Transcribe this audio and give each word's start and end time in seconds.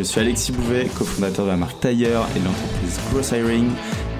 Je 0.00 0.04
suis 0.06 0.18
Alexis 0.18 0.50
Bouvet, 0.50 0.86
cofondateur 0.96 1.44
de 1.44 1.50
la 1.50 1.58
marque 1.58 1.78
Tailleur 1.78 2.26
et 2.34 2.40
de 2.40 2.44
l'entreprise 2.46 2.98
Gross 3.12 3.32
Hiring 3.32 3.68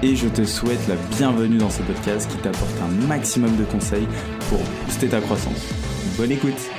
et 0.02 0.14
je 0.14 0.28
te 0.28 0.44
souhaite 0.44 0.86
la 0.88 0.96
bienvenue 1.16 1.56
dans 1.56 1.70
ce 1.70 1.80
podcast 1.80 2.30
qui 2.30 2.36
t'apporte 2.36 2.74
un 2.82 3.06
maximum 3.06 3.56
de 3.56 3.64
conseils 3.64 4.06
pour 4.50 4.58
booster 4.84 5.08
ta 5.08 5.22
croissance. 5.22 5.68
Bonne 6.18 6.32
écoute 6.32 6.70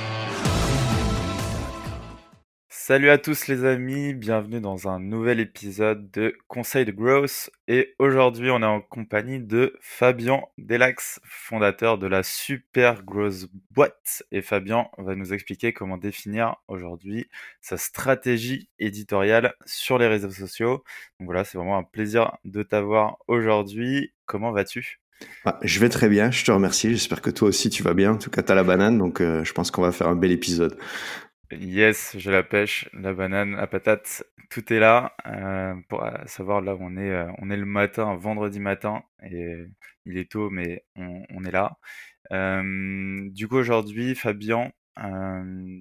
Salut 2.84 3.10
à 3.10 3.18
tous 3.18 3.46
les 3.46 3.64
amis, 3.64 4.12
bienvenue 4.12 4.60
dans 4.60 4.88
un 4.88 4.98
nouvel 4.98 5.38
épisode 5.38 6.10
de 6.10 6.36
Conseil 6.48 6.84
de 6.84 6.90
Growth 6.90 7.48
et 7.68 7.94
aujourd'hui 8.00 8.50
on 8.50 8.60
est 8.60 8.66
en 8.66 8.80
compagnie 8.80 9.38
de 9.38 9.78
Fabien 9.80 10.40
Delax, 10.58 11.20
fondateur 11.22 11.96
de 11.96 12.08
la 12.08 12.24
Super 12.24 13.04
Growth 13.04 13.46
Boîte 13.70 14.24
et 14.32 14.42
Fabien 14.42 14.88
va 14.98 15.14
nous 15.14 15.32
expliquer 15.32 15.72
comment 15.72 15.96
définir 15.96 16.56
aujourd'hui 16.66 17.28
sa 17.60 17.76
stratégie 17.76 18.68
éditoriale 18.80 19.54
sur 19.64 19.96
les 19.96 20.08
réseaux 20.08 20.32
sociaux. 20.32 20.82
Donc 21.20 21.26
voilà, 21.26 21.44
c'est 21.44 21.58
vraiment 21.58 21.78
un 21.78 21.84
plaisir 21.84 22.36
de 22.44 22.64
t'avoir 22.64 23.18
aujourd'hui. 23.28 24.12
Comment 24.26 24.50
vas-tu? 24.50 24.98
Bah, 25.44 25.60
je 25.62 25.78
vais 25.78 25.88
très 25.88 26.08
bien, 26.08 26.32
je 26.32 26.44
te 26.44 26.50
remercie. 26.50 26.90
J'espère 26.90 27.22
que 27.22 27.30
toi 27.30 27.46
aussi 27.46 27.70
tu 27.70 27.84
vas 27.84 27.94
bien. 27.94 28.14
En 28.14 28.18
tout 28.18 28.30
cas, 28.30 28.42
tu 28.42 28.50
as 28.50 28.56
la 28.56 28.64
banane, 28.64 28.98
donc 28.98 29.20
euh, 29.20 29.44
je 29.44 29.52
pense 29.52 29.70
qu'on 29.70 29.82
va 29.82 29.92
faire 29.92 30.08
un 30.08 30.16
bel 30.16 30.32
épisode. 30.32 30.76
Yes, 31.60 32.16
j'ai 32.18 32.30
la 32.30 32.42
pêche, 32.42 32.88
la 32.92 33.12
banane, 33.12 33.56
la 33.56 33.66
patate, 33.66 34.24
tout 34.48 34.72
est 34.72 34.78
là 34.78 35.14
euh, 35.26 35.74
pour 35.88 36.06
savoir 36.26 36.60
là 36.60 36.74
où 36.74 36.78
on 36.80 36.96
est. 36.96 37.10
Euh, 37.10 37.30
on 37.38 37.50
est 37.50 37.56
le 37.56 37.66
matin, 37.66 38.14
vendredi 38.16 38.60
matin, 38.60 39.02
et 39.22 39.56
il 40.06 40.18
est 40.18 40.30
tôt, 40.30 40.50
mais 40.50 40.84
on, 40.96 41.44
est 41.44 41.50
là. 41.50 41.76
Euh, 42.32 43.28
du 43.30 43.48
coup, 43.48 43.56
aujourd'hui, 43.56 44.14
Fabien, 44.14 44.72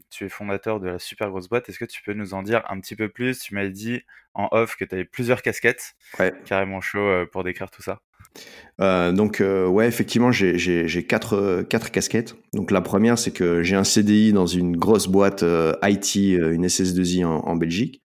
tu 0.10 0.26
es 0.26 0.30
fondateur 0.30 0.80
de 0.80 0.90
la 0.90 1.00
super 1.00 1.30
grosse 1.30 1.50
boîte. 1.50 1.70
Est-ce 1.70 1.80
que 1.80 1.86
tu 1.86 2.02
peux 2.02 2.14
nous 2.14 2.34
en 2.34 2.44
dire 2.44 2.64
un 2.70 2.80
petit 2.80 2.96
peu 2.96 3.10
plus? 3.10 3.40
Tu 3.40 3.56
m'avais 3.56 3.72
dit 3.72 4.02
en 4.34 4.50
off 4.52 4.76
que 4.76 4.86
tu 4.86 4.96
avais 4.96 5.06
plusieurs 5.06 5.42
casquettes. 5.42 5.96
Ouais. 6.20 6.34
Carrément 6.46 6.82
chaud 6.82 7.26
pour 7.32 7.44
décrire 7.44 7.72
tout 7.72 7.82
ça. 7.82 8.02
Euh, 8.82 9.12
donc 9.12 9.42
euh, 9.42 9.68
ouais, 9.68 9.88
effectivement, 9.88 10.32
j'ai 10.32 11.06
quatre, 11.08 11.64
quatre 11.64 11.92
casquettes. 11.92 12.36
Donc 12.54 12.72
la 12.72 12.82
première, 12.82 13.18
c'est 13.20 13.32
que 13.32 13.62
j'ai 13.64 13.76
un 13.76 13.84
CDI 13.84 14.34
dans 14.34 14.48
une 14.48 14.76
grosse 14.76 15.08
boîte 15.08 15.44
euh, 15.44 15.74
IT, 15.84 16.16
une 16.16 16.66
SS2I 16.66 17.26
en, 17.26 17.48
en, 17.48 17.56
Belgique, 17.56 18.02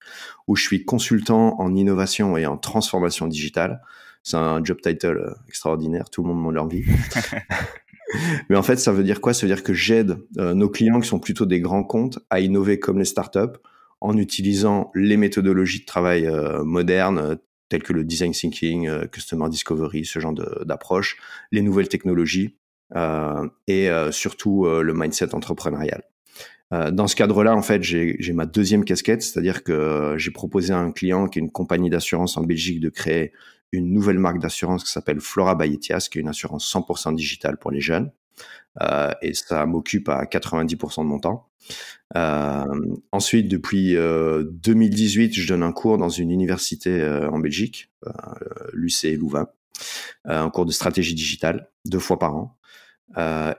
où 0.47 0.57
je 0.57 0.63
suis 0.63 0.85
consultant 0.85 1.59
en 1.61 1.75
innovation 1.75 2.37
et 2.37 2.47
en 2.47 2.59
transformation 2.59 3.27
digitale. 3.27 3.81
C'est 4.23 4.37
un 4.37 4.63
job 4.63 4.79
title 4.83 5.35
extraordinaire, 5.49 6.11
tout 6.11 6.23
le 6.23 6.29
monde 6.29 6.43
m'en 6.43 6.51
l'envie. 6.51 6.85
Mais 8.51 8.57
en 8.57 8.63
fait, 8.63 8.77
ça 8.77 8.93
veut 8.93 9.05
dire 9.05 9.21
quoi? 9.21 9.33
Ça 9.35 9.47
veut 9.47 9.55
dire 9.55 9.63
que 9.63 9.73
j'aide 9.73 10.19
nos 10.37 10.69
clients 10.69 11.01
qui 11.01 11.09
sont 11.09 11.21
plutôt 11.21 11.47
des 11.47 11.61
grands 11.61 11.85
comptes 11.85 12.19
à 12.31 12.41
innover 12.41 12.81
comme 12.81 12.99
les 12.99 13.05
startups 13.05 13.59
en 14.01 14.17
utilisant 14.17 14.91
les 14.95 15.17
méthodologies 15.17 15.81
de 15.81 15.85
travail 15.85 16.29
modernes 16.65 17.39
tels 17.69 17.83
que 17.83 17.93
le 17.93 18.05
design 18.05 18.33
thinking, 18.33 18.89
euh, 18.89 19.07
customer 19.07 19.49
discovery, 19.49 20.05
ce 20.05 20.19
genre 20.19 20.35
d'approche, 20.65 21.17
les 21.53 21.63
nouvelles 21.63 21.89
technologies 21.89 22.57
euh, 22.95 23.49
et 23.67 23.91
euh, 23.91 24.13
surtout 24.13 24.67
le 24.67 24.95
mindset 24.95 25.35
entrepreneurial. 25.35 26.03
dans 26.71 27.07
ce 27.07 27.17
cadre-là, 27.17 27.55
en 27.55 27.63
fait, 27.63 27.83
j'ai 27.83 28.33
ma 28.33 28.47
deuxième 28.47 28.85
casquette, 28.85 29.23
c'est-à-dire 29.23 29.63
que 29.63 30.15
j'ai 30.19 30.31
proposé 30.31 30.73
à 30.73 30.79
un 30.79 30.93
client 30.93 31.29
qui 31.29 31.39
est 31.39 31.43
une 31.43 31.53
compagnie 31.53 31.91
d'assurance 31.91 32.37
en 32.37 32.43
Belgique 32.43 32.81
de 32.81 32.89
créer 32.89 33.33
une 33.73 33.93
nouvelle 33.93 34.19
marque 34.19 34.39
d'assurance 34.39 34.85
qui 34.85 34.91
s'appelle 34.91 35.21
Flora 35.21 35.55
Bayetias, 35.55 36.09
qui 36.11 36.19
est 36.19 36.21
une 36.23 36.29
assurance 36.29 36.73
100% 36.73 37.15
digitale 37.15 37.57
pour 37.57 37.71
les 37.71 37.81
jeunes. 37.81 38.11
Euh, 38.83 39.13
et 39.23 39.35
ça 39.35 39.65
m'occupe 39.67 40.09
à 40.09 40.25
90% 40.25 41.03
de 41.03 41.07
mon 41.07 41.19
temps. 41.19 41.46
Euh, 42.15 42.65
ensuite, 43.13 43.49
depuis 43.49 43.95
2018, 43.95 45.31
euh, 45.31 45.33
je 45.33 45.49
donne 45.49 45.63
un 45.63 45.73
cours 45.73 45.99
dans 45.99 46.09
une 46.09 46.31
université 46.31 47.05
en 47.31 47.39
Belgique, 47.39 47.91
l'UC 48.73 49.17
Louvain, 49.19 49.49
un 50.25 50.51
cours 50.51 50.67
de 50.67 50.73
stratégie 50.73 51.15
digitale, 51.15 51.69
deux 51.85 51.99
fois 51.99 52.19
par 52.19 52.37
an. 52.37 52.57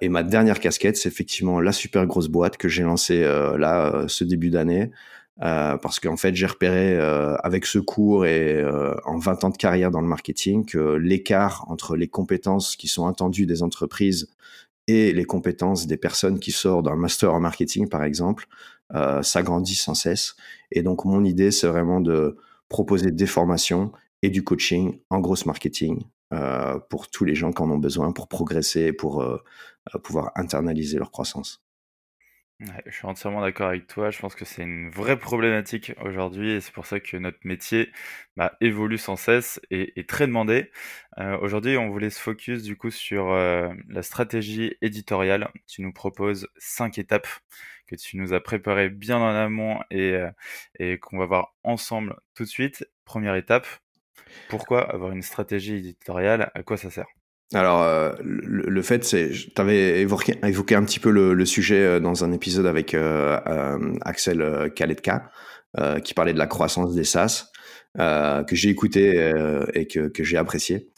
et 0.02 0.10
ma 0.10 0.24
dernière 0.24 0.60
casquette, 0.60 0.98
c'est 0.98 1.10
effectivement 1.10 1.60
la 1.60 1.72
super 1.72 2.06
grosse 2.06 2.30
boîte 2.30 2.58
que 2.58 2.70
j'ai 2.70 2.84
lancée 2.84 3.22
là 3.22 4.06
ce 4.08 4.24
début 4.24 4.50
d'année, 4.50 4.92
parce 5.40 6.00
qu'en 6.00 6.18
fait, 6.18 6.34
j'ai 6.36 6.46
repéré 6.46 6.98
avec 7.44 7.66
ce 7.66 7.80
cours 7.80 8.26
et 8.26 8.64
en 9.06 9.18
20 9.18 9.44
ans 9.44 9.50
de 9.50 9.58
carrière 9.58 9.92
dans 9.92 10.02
le 10.02 10.08
marketing 10.08 10.66
que 10.66 10.96
l'écart 10.96 11.66
entre 11.70 11.98
les 11.98 12.08
compétences 12.08 12.78
qui 12.78 12.88
sont 12.88 13.08
attendues 13.08 13.46
des 13.46 13.62
entreprises 13.62 14.30
et 14.88 15.12
les 15.12 15.26
compétences 15.26 15.86
des 15.86 15.98
personnes 15.98 16.40
qui 16.40 16.52
sortent 16.52 16.86
d'un 16.86 16.96
master 16.96 17.34
en 17.34 17.40
marketing, 17.40 17.90
par 17.90 18.04
exemple, 18.04 18.48
euh, 18.94 19.22
s'agrandissent 19.22 19.84
sans 19.84 19.94
cesse. 19.94 20.36
Et 20.72 20.82
donc, 20.82 21.06
mon 21.06 21.24
idée, 21.24 21.52
c'est 21.52 21.68
vraiment 21.68 22.00
de 22.00 22.38
proposer 22.70 23.12
des 23.12 23.28
formations 23.28 23.92
et 24.22 24.30
du 24.30 24.44
coaching 24.44 25.00
en 25.10 25.20
grosse 25.20 25.46
marketing 25.46 26.04
euh, 26.34 26.80
pour 26.90 27.10
tous 27.10 27.26
les 27.26 27.36
gens 27.36 27.52
qui 27.52 27.62
en 27.62 27.70
ont 27.70 27.78
besoin 27.78 28.12
pour 28.12 28.28
progresser, 28.28 28.94
pour 28.94 29.22
euh, 29.22 29.38
pouvoir 30.04 30.32
internaliser 30.36 30.98
leur 30.98 31.12
croissance 31.12 31.62
je 32.60 32.92
suis 32.92 33.06
entièrement 33.06 33.42
d'accord 33.42 33.68
avec 33.68 33.86
toi. 33.88 34.10
Je 34.10 34.20
pense 34.20 34.34
que 34.34 34.46
c'est 34.46 34.64
une 34.64 34.90
vraie 34.90 35.18
problématique 35.18 35.94
aujourd'hui 36.02 36.52
et 36.52 36.62
c'est 36.62 36.72
pour 36.74 36.88
ça 36.88 37.00
que 37.00 37.16
notre 37.18 37.38
métier 37.44 37.92
bah, 38.36 38.58
évolue 38.62 38.98
sans 38.98 39.16
cesse 39.16 39.60
et 39.70 40.00
est 40.00 40.10
très 40.10 40.26
demandé. 40.26 40.72
Euh, 41.20 41.38
aujourd'hui, 41.40 41.78
on 41.78 41.90
voulait 41.90 42.10
se 42.10 42.20
focus 42.20 42.64
du 42.64 42.76
coup 42.76 42.90
sur 42.90 43.32
euh, 43.32 43.72
la 43.90 44.02
stratégie 44.02 44.76
éditoriale. 44.82 45.52
Tu 45.68 45.82
nous 45.84 45.94
proposes 45.94 46.48
cinq 46.58 46.98
étapes 46.98 47.28
que 47.86 47.96
tu 47.96 48.18
nous 48.18 48.34
as 48.34 48.42
préparées 48.42 48.90
bien 48.90 49.18
en 49.18 49.30
amont 49.36 49.80
et, 49.92 50.14
euh, 50.14 50.32
et 50.80 50.98
qu'on 51.00 51.20
va 51.20 51.26
voir 51.26 51.56
ensemble 51.64 52.16
tout 52.34 52.44
de 52.44 52.50
suite. 52.50 52.88
Première 53.06 53.36
étape, 53.36 53.68
pourquoi 54.50 54.82
avoir 54.92 55.12
une 55.12 55.22
stratégie 55.22 55.76
éditoriale? 55.76 56.52
À 56.56 56.64
quoi 56.64 56.78
ça 56.78 56.90
sert? 56.90 57.08
Alors, 57.54 57.82
euh, 57.82 58.12
le, 58.22 58.82
fait, 58.82 59.06
c'est, 59.06 59.32
tu 59.32 59.62
avais 59.62 60.02
évoqué, 60.02 60.38
évoqué, 60.44 60.76
un 60.76 60.84
petit 60.84 61.00
peu 61.00 61.10
le, 61.12 61.46
sujet 61.46 61.82
euh, 61.82 62.00
dans 62.00 62.26
un 62.26 62.34
épisode 62.34 62.66
avec 62.66 62.94
euh, 62.94 63.40
Axel 64.02 64.72
Kaletka, 64.76 65.32
qui 66.04 66.14
parlait 66.14 66.34
de 66.34 66.40
la 66.40 66.48
croissance 66.48 66.94
des 66.96 67.04
SaaS, 67.04 67.52
que 67.96 68.56
j'ai 68.56 68.70
écouté 68.70 69.32
et 69.74 69.88
que, 69.88 70.08
que 70.08 70.24
j'ai 70.24 70.38
apprécié. 70.38 70.90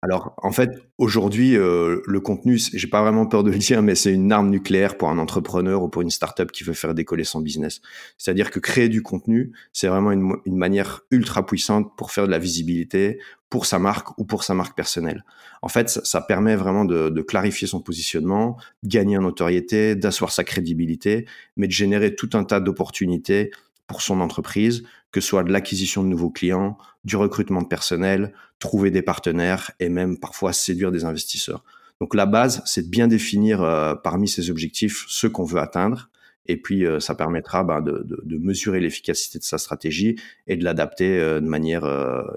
Alors, 0.00 0.34
en 0.36 0.52
fait, 0.52 0.70
aujourd'hui, 0.98 1.56
euh, 1.56 2.00
le 2.06 2.20
contenu, 2.20 2.56
j'ai 2.56 2.86
pas 2.86 3.02
vraiment 3.02 3.26
peur 3.26 3.42
de 3.42 3.50
le 3.50 3.58
dire, 3.58 3.82
mais 3.82 3.96
c'est 3.96 4.12
une 4.12 4.30
arme 4.30 4.48
nucléaire 4.48 4.96
pour 4.96 5.08
un 5.08 5.18
entrepreneur 5.18 5.82
ou 5.82 5.88
pour 5.88 6.02
une 6.02 6.10
startup 6.10 6.52
qui 6.52 6.62
veut 6.62 6.74
faire 6.74 6.94
décoller 6.94 7.24
son 7.24 7.40
business. 7.40 7.80
C'est-à-dire 8.16 8.50
que 8.52 8.60
créer 8.60 8.88
du 8.88 9.02
contenu, 9.02 9.52
c'est 9.72 9.88
vraiment 9.88 10.12
une, 10.12 10.38
manière 10.46 11.00
ultra 11.10 11.44
puissante 11.44 11.96
pour 11.96 12.12
faire 12.12 12.26
de 12.26 12.30
la 12.30 12.38
visibilité 12.38 13.18
pour 13.50 13.66
sa 13.66 13.78
marque 13.78 14.16
ou 14.18 14.24
pour 14.24 14.44
sa 14.44 14.54
marque 14.54 14.76
personnelle. 14.76 15.24
En 15.62 15.68
fait, 15.68 15.88
ça, 15.88 16.20
permet 16.20 16.54
vraiment 16.54 16.84
de, 16.84 17.22
clarifier 17.22 17.66
son 17.66 17.80
positionnement, 17.80 18.56
de 18.84 18.88
gagner 18.88 19.16
en 19.16 19.22
notoriété, 19.22 19.96
d'asseoir 19.96 20.30
sa 20.30 20.44
crédibilité, 20.44 21.26
mais 21.56 21.66
de 21.66 21.72
générer 21.72 22.14
tout 22.14 22.30
un 22.34 22.44
tas 22.44 22.60
d'opportunités 22.60 23.50
pour 23.88 24.02
son 24.02 24.20
entreprise, 24.20 24.84
que 25.10 25.20
ce 25.20 25.28
soit 25.28 25.42
de 25.42 25.50
l'acquisition 25.50 26.04
de 26.04 26.08
nouveaux 26.08 26.30
clients, 26.30 26.78
du 27.04 27.16
recrutement 27.16 27.62
de 27.62 27.66
personnel, 27.66 28.34
trouver 28.60 28.92
des 28.92 29.02
partenaires 29.02 29.72
et 29.80 29.88
même 29.88 30.18
parfois 30.18 30.52
séduire 30.52 30.92
des 30.92 31.04
investisseurs. 31.04 31.64
Donc 32.00 32.14
la 32.14 32.26
base, 32.26 32.62
c'est 32.64 32.82
de 32.82 32.90
bien 32.90 33.08
définir 33.08 33.62
euh, 33.62 33.94
parmi 33.96 34.28
ces 34.28 34.50
objectifs 34.50 35.04
ce 35.08 35.26
qu'on 35.26 35.44
veut 35.44 35.60
atteindre. 35.60 36.10
Et 36.46 36.56
puis, 36.56 36.86
euh, 36.86 37.00
ça 37.00 37.14
permettra 37.14 37.64
ben, 37.64 37.80
de, 37.80 38.04
de, 38.04 38.20
de, 38.24 38.38
mesurer 38.38 38.80
l'efficacité 38.80 39.38
de 39.38 39.44
sa 39.44 39.58
stratégie 39.58 40.16
et 40.46 40.56
de 40.56 40.64
l'adapter 40.64 41.18
euh, 41.18 41.40
de 41.40 41.46
manière 41.46 41.84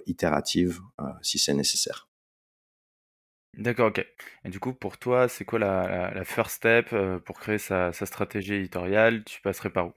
itérative 0.08 0.80
si 1.22 1.38
c'est 1.38 1.54
nécessaire. 1.54 2.08
D'accord, 3.58 3.90
ok. 3.90 4.06
Et 4.46 4.50
du 4.50 4.60
coup, 4.60 4.74
pour 4.74 4.98
toi, 4.98 5.28
c'est 5.28 5.44
quoi 5.44 5.60
la, 5.60 5.88
la, 5.88 6.14
la, 6.14 6.24
first 6.24 6.56
step 6.56 6.96
pour 7.26 7.38
créer 7.40 7.58
sa, 7.58 7.92
sa 7.92 8.06
stratégie 8.06 8.54
éditoriale? 8.54 9.24
Tu 9.26 9.42
passerais 9.42 9.70
par 9.70 9.88
où? 9.88 9.94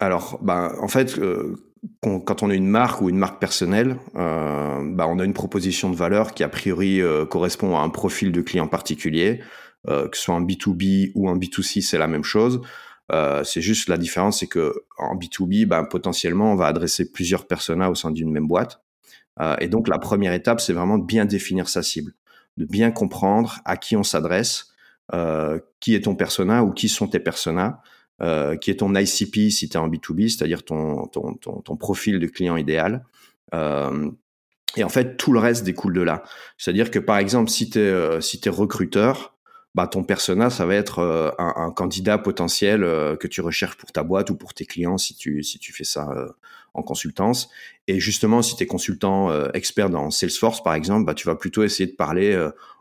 Alors, 0.00 0.38
bah, 0.42 0.72
en 0.80 0.88
fait, 0.88 1.18
euh, 1.18 1.56
quand 2.02 2.42
on 2.42 2.50
est 2.50 2.56
une 2.56 2.68
marque 2.68 3.00
ou 3.00 3.08
une 3.08 3.18
marque 3.18 3.40
personnelle, 3.40 3.96
euh, 4.16 4.82
bah, 4.84 5.06
on 5.08 5.18
a 5.18 5.24
une 5.24 5.32
proposition 5.32 5.90
de 5.90 5.96
valeur 5.96 6.32
qui 6.34 6.42
a 6.42 6.48
priori 6.48 7.00
euh, 7.00 7.24
correspond 7.24 7.76
à 7.76 7.80
un 7.80 7.88
profil 7.88 8.32
de 8.32 8.40
client 8.40 8.68
particulier, 8.68 9.40
que 9.86 10.16
ce 10.16 10.22
soit 10.22 10.34
en 10.34 10.42
B2B 10.42 11.12
ou 11.14 11.28
en 11.28 11.36
B2C, 11.36 11.80
c'est 11.80 11.96
la 11.96 12.08
même 12.08 12.24
chose. 12.24 12.60
c'est 13.44 13.60
juste 13.60 13.88
la 13.88 13.96
différence, 13.96 14.40
c'est 14.40 14.48
que 14.48 14.74
en 14.98 15.14
B2B, 15.14 15.64
bah, 15.64 15.84
potentiellement, 15.88 16.50
on 16.50 16.56
va 16.56 16.66
adresser 16.66 17.12
plusieurs 17.12 17.46
personas 17.46 17.88
au 17.88 17.94
sein 17.94 18.10
d'une 18.10 18.32
même 18.32 18.48
boîte. 18.48 18.82
et 19.60 19.68
donc 19.68 19.86
la 19.86 20.00
première 20.00 20.32
étape, 20.32 20.60
c'est 20.60 20.72
vraiment 20.72 20.98
de 20.98 21.04
bien 21.04 21.24
définir 21.24 21.68
sa 21.68 21.84
cible, 21.84 22.14
de 22.56 22.64
bien 22.64 22.90
comprendre 22.90 23.60
à 23.64 23.76
qui 23.76 23.94
on 23.94 24.02
s'adresse, 24.02 24.72
qui 25.78 25.94
est 25.94 26.00
ton 26.02 26.16
persona 26.16 26.64
ou 26.64 26.72
qui 26.72 26.88
sont 26.88 27.06
tes 27.06 27.20
personas, 27.20 27.80
qui 28.20 28.70
est 28.70 28.76
ton 28.78 28.94
ICP 28.94 29.50
si 29.50 29.68
tu 29.68 29.74
es 29.74 29.76
en 29.76 29.88
B2B, 29.88 30.28
c'est-à-dire 30.28 30.64
ton, 30.64 31.06
ton, 31.06 31.34
ton, 31.34 31.60
ton, 31.60 31.76
profil 31.76 32.18
de 32.18 32.26
client 32.26 32.56
idéal. 32.56 33.04
et 33.52 34.84
en 34.84 34.88
fait, 34.88 35.16
tout 35.16 35.32
le 35.32 35.38
reste 35.38 35.64
découle 35.64 35.92
de 35.92 36.00
là. 36.00 36.22
C'est-à-dire 36.56 36.90
que 36.90 36.98
par 36.98 37.18
exemple, 37.18 37.50
si 37.50 37.68
tu 37.68 37.78
es, 37.78 38.20
si 38.20 38.40
es 38.44 38.48
recruteur, 38.48 39.36
bah, 39.76 39.86
ton 39.86 40.04
persona, 40.04 40.48
ça 40.48 40.64
va 40.64 40.74
être 40.74 41.00
euh, 41.00 41.30
un, 41.36 41.70
candidat 41.70 42.16
potentiel 42.16 42.82
euh, 42.82 43.14
que 43.14 43.26
tu 43.28 43.42
recherches 43.42 43.76
pour 43.76 43.92
ta 43.92 44.02
boîte 44.02 44.30
ou 44.30 44.34
pour 44.34 44.54
tes 44.54 44.64
clients 44.64 44.96
si 44.96 45.14
tu, 45.14 45.42
si 45.42 45.58
tu 45.58 45.70
fais 45.74 45.84
ça 45.84 46.08
euh, 46.16 46.28
en 46.72 46.82
consultance. 46.82 47.50
Et 47.86 48.00
justement, 48.00 48.40
si 48.40 48.56
tu 48.56 48.62
es 48.62 48.66
consultant 48.66 49.30
expert 49.52 49.90
dans 49.90 50.10
Salesforce, 50.10 50.62
par 50.62 50.72
exemple, 50.72 51.04
bah, 51.04 51.12
tu 51.12 51.26
vas 51.26 51.34
plutôt 51.34 51.62
essayer 51.62 51.90
de 51.90 51.94
parler 51.94 52.34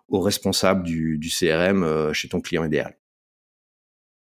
au 0.07 0.21
responsable 0.21 0.83
du, 0.83 1.17
du 1.17 1.29
CRM 1.29 2.13
chez 2.13 2.29
ton 2.29 2.39
client 2.39 2.63
idéal. 2.63 2.97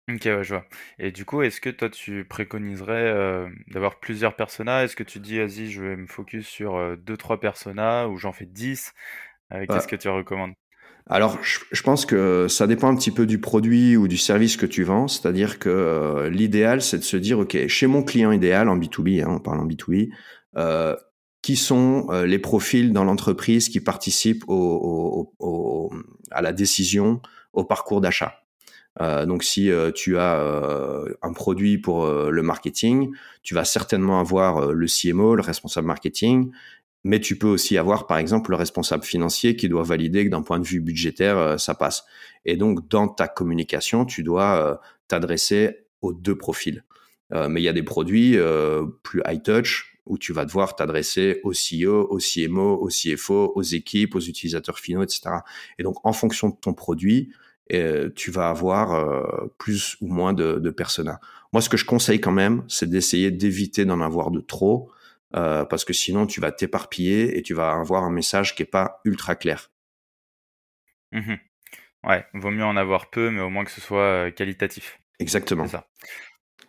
Ok, 0.10 0.22
ouais, 0.26 0.44
je 0.44 0.56
vois. 0.56 0.66
Et 0.98 1.12
du 1.12 1.24
coup, 1.24 1.42
est-ce 1.44 1.62
que 1.62 1.70
toi, 1.70 1.90
tu 1.90 2.26
préconiserais 2.26 3.48
d'avoir 3.68 4.00
plusieurs 4.00 4.36
personas? 4.36 4.84
Est-ce 4.84 4.96
que 4.96 5.04
tu 5.04 5.20
dis, 5.20 5.38
vas-y, 5.38 5.70
je 5.70 5.82
vais 5.82 5.96
me 5.96 6.08
focus 6.08 6.48
sur 6.48 6.98
deux, 6.98 7.16
trois 7.16 7.40
personas 7.40 8.08
ou 8.08 8.18
j'en 8.18 8.32
fais 8.32 8.48
10 8.48 8.94
Qu'est-ce 9.52 9.68
bah 9.68 9.86
que 9.88 9.96
tu 9.96 10.10
recommandes? 10.10 10.54
alors, 11.12 11.40
je, 11.42 11.82
pense 11.82 12.06
que 12.06 12.48
ça 12.48 12.68
dépend 12.68 12.88
un 12.88 12.96
petit 12.96 13.10
peu 13.10 13.26
du 13.26 13.40
produit 13.40 13.98
ou 13.98 14.08
du 14.08 14.18
service 14.18 14.58
que 14.58 14.68
tu 14.68 14.84
vends. 14.84 15.08
C'est-à-dire 15.08 15.58
que 15.58 15.68
euh, 15.68 16.30
l'idéal, 16.30 16.84
c'est 16.84 17.00
de 17.00 17.04
se 17.04 17.18
dire, 17.18 17.40
OK, 17.40 17.58
chez 17.68 17.88
mon 17.88 18.04
client 18.04 18.32
idéal 18.32 18.70
en 18.70 18.78
B2B, 18.78 19.24
hein, 19.24 19.30
on 19.32 19.40
parle 19.40 19.60
en 19.60 19.66
B2B, 19.66 20.12
euh, 20.56 20.96
qui 21.42 21.56
sont 21.56 22.08
euh, 22.12 22.28
les 22.28 22.38
profils 22.38 22.94
dans 22.94 23.04
l'entreprise 23.04 23.70
qui 23.70 23.80
participent 23.80 24.44
au, 24.48 25.34
au, 25.40 25.92
à 26.30 26.44
la 26.44 26.54
décision, 26.54 27.22
au 27.54 27.64
parcours 27.64 28.02
d'achat. 28.02 28.44
Donc, 29.00 29.44
si 29.44 29.72
tu 29.96 30.18
as 30.18 31.06
un 31.22 31.34
produit 31.34 31.78
pour 31.78 32.06
le 32.06 32.42
marketing, 32.42 33.12
tu 33.44 33.54
vas 33.54 33.64
certainement 33.64 34.20
avoir 34.20 34.74
le 34.74 34.88
CMO, 34.88 35.36
le 35.36 35.42
responsable 35.42 35.88
marketing, 35.88 36.52
mais 37.04 37.20
tu 37.20 37.38
peux 37.38 37.48
aussi 37.48 37.78
avoir, 37.78 38.08
par 38.08 38.18
exemple, 38.18 38.52
le 38.52 38.58
responsable 38.58 39.04
financier 39.04 39.56
qui 39.56 39.70
doit 39.70 39.84
valider 39.84 40.26
que 40.26 40.30
d'un 40.30 40.42
point 40.42 40.60
de 40.60 40.68
vue 40.68 40.82
budgétaire, 40.82 41.38
euh, 41.38 41.58
ça 41.58 41.76
passe. 41.76 42.04
Et 42.46 42.58
donc, 42.58 42.88
dans 42.90 43.08
ta 43.08 43.28
communication, 43.28 44.06
tu 44.06 44.24
dois 44.24 44.58
euh, 44.58 44.76
t'adresser 45.08 45.86
aux 46.02 46.14
deux 46.14 46.38
profils. 46.38 46.84
Euh, 47.34 47.48
mais 47.48 47.62
il 47.62 47.64
y 47.64 47.70
a 47.70 47.74
des 47.74 47.84
produits 47.84 48.38
plus 49.04 49.22
high 49.28 49.42
touch 49.42 49.98
où 50.06 50.18
tu 50.18 50.34
vas 50.34 50.46
devoir 50.46 50.76
t'adresser 50.76 51.40
au 51.44 51.52
CEO, 51.52 52.08
au 52.10 52.18
CMO, 52.18 52.78
au 52.82 52.88
CFO, 52.88 53.54
aux 53.56 53.62
équipes, 53.62 54.16
aux 54.16 54.20
utilisateurs 54.20 54.80
finaux, 54.80 55.04
etc. 55.04 55.30
Et 55.78 55.84
donc, 55.84 55.98
en 56.04 56.14
fonction 56.14 56.50
de 56.50 56.56
ton 56.60 56.74
produit, 56.74 57.32
tu 58.16 58.32
vas 58.32 58.50
avoir 58.50 59.50
plus 59.58 59.98
ou 60.02 60.08
moins 60.08 60.34
de, 60.34 60.60
de 60.60 60.70
personas. 60.70 61.20
Moi, 61.54 61.62
ce 61.62 61.70
que 61.70 61.78
je 61.78 61.86
conseille 61.86 62.20
quand 62.20 62.32
même, 62.32 62.64
c'est 62.68 62.90
d'essayer 62.90 63.32
d'éviter 63.32 63.86
d'en 63.86 64.02
avoir 64.02 64.32
de 64.32 64.40
trop 64.40 64.92
euh, 65.36 65.64
parce 65.66 65.86
que 65.86 65.94
sinon 65.94 66.26
tu 66.26 66.42
vas 66.42 66.52
t'éparpiller 66.52 67.38
et 67.38 67.44
tu 67.44 67.54
vas 67.54 67.72
avoir 67.74 68.04
un 68.04 68.10
message 68.10 68.56
qui 68.56 68.64
est 68.64 68.66
pas 68.66 69.00
ultra 69.06 69.36
clair. 69.36 69.72
Mmh 71.12 71.36
ouais, 72.06 72.26
vaut 72.34 72.52
mieux 72.52 72.64
en 72.64 72.78
avoir 72.78 73.10
peu, 73.10 73.30
mais 73.30 73.42
au 73.42 73.50
moins 73.50 73.66
que 73.66 73.72
ce 73.72 73.82
soit 73.82 74.28
euh, 74.28 74.32
qualitatif. 74.32 75.00
Exactement. 75.20 75.68
ça. 75.68 75.88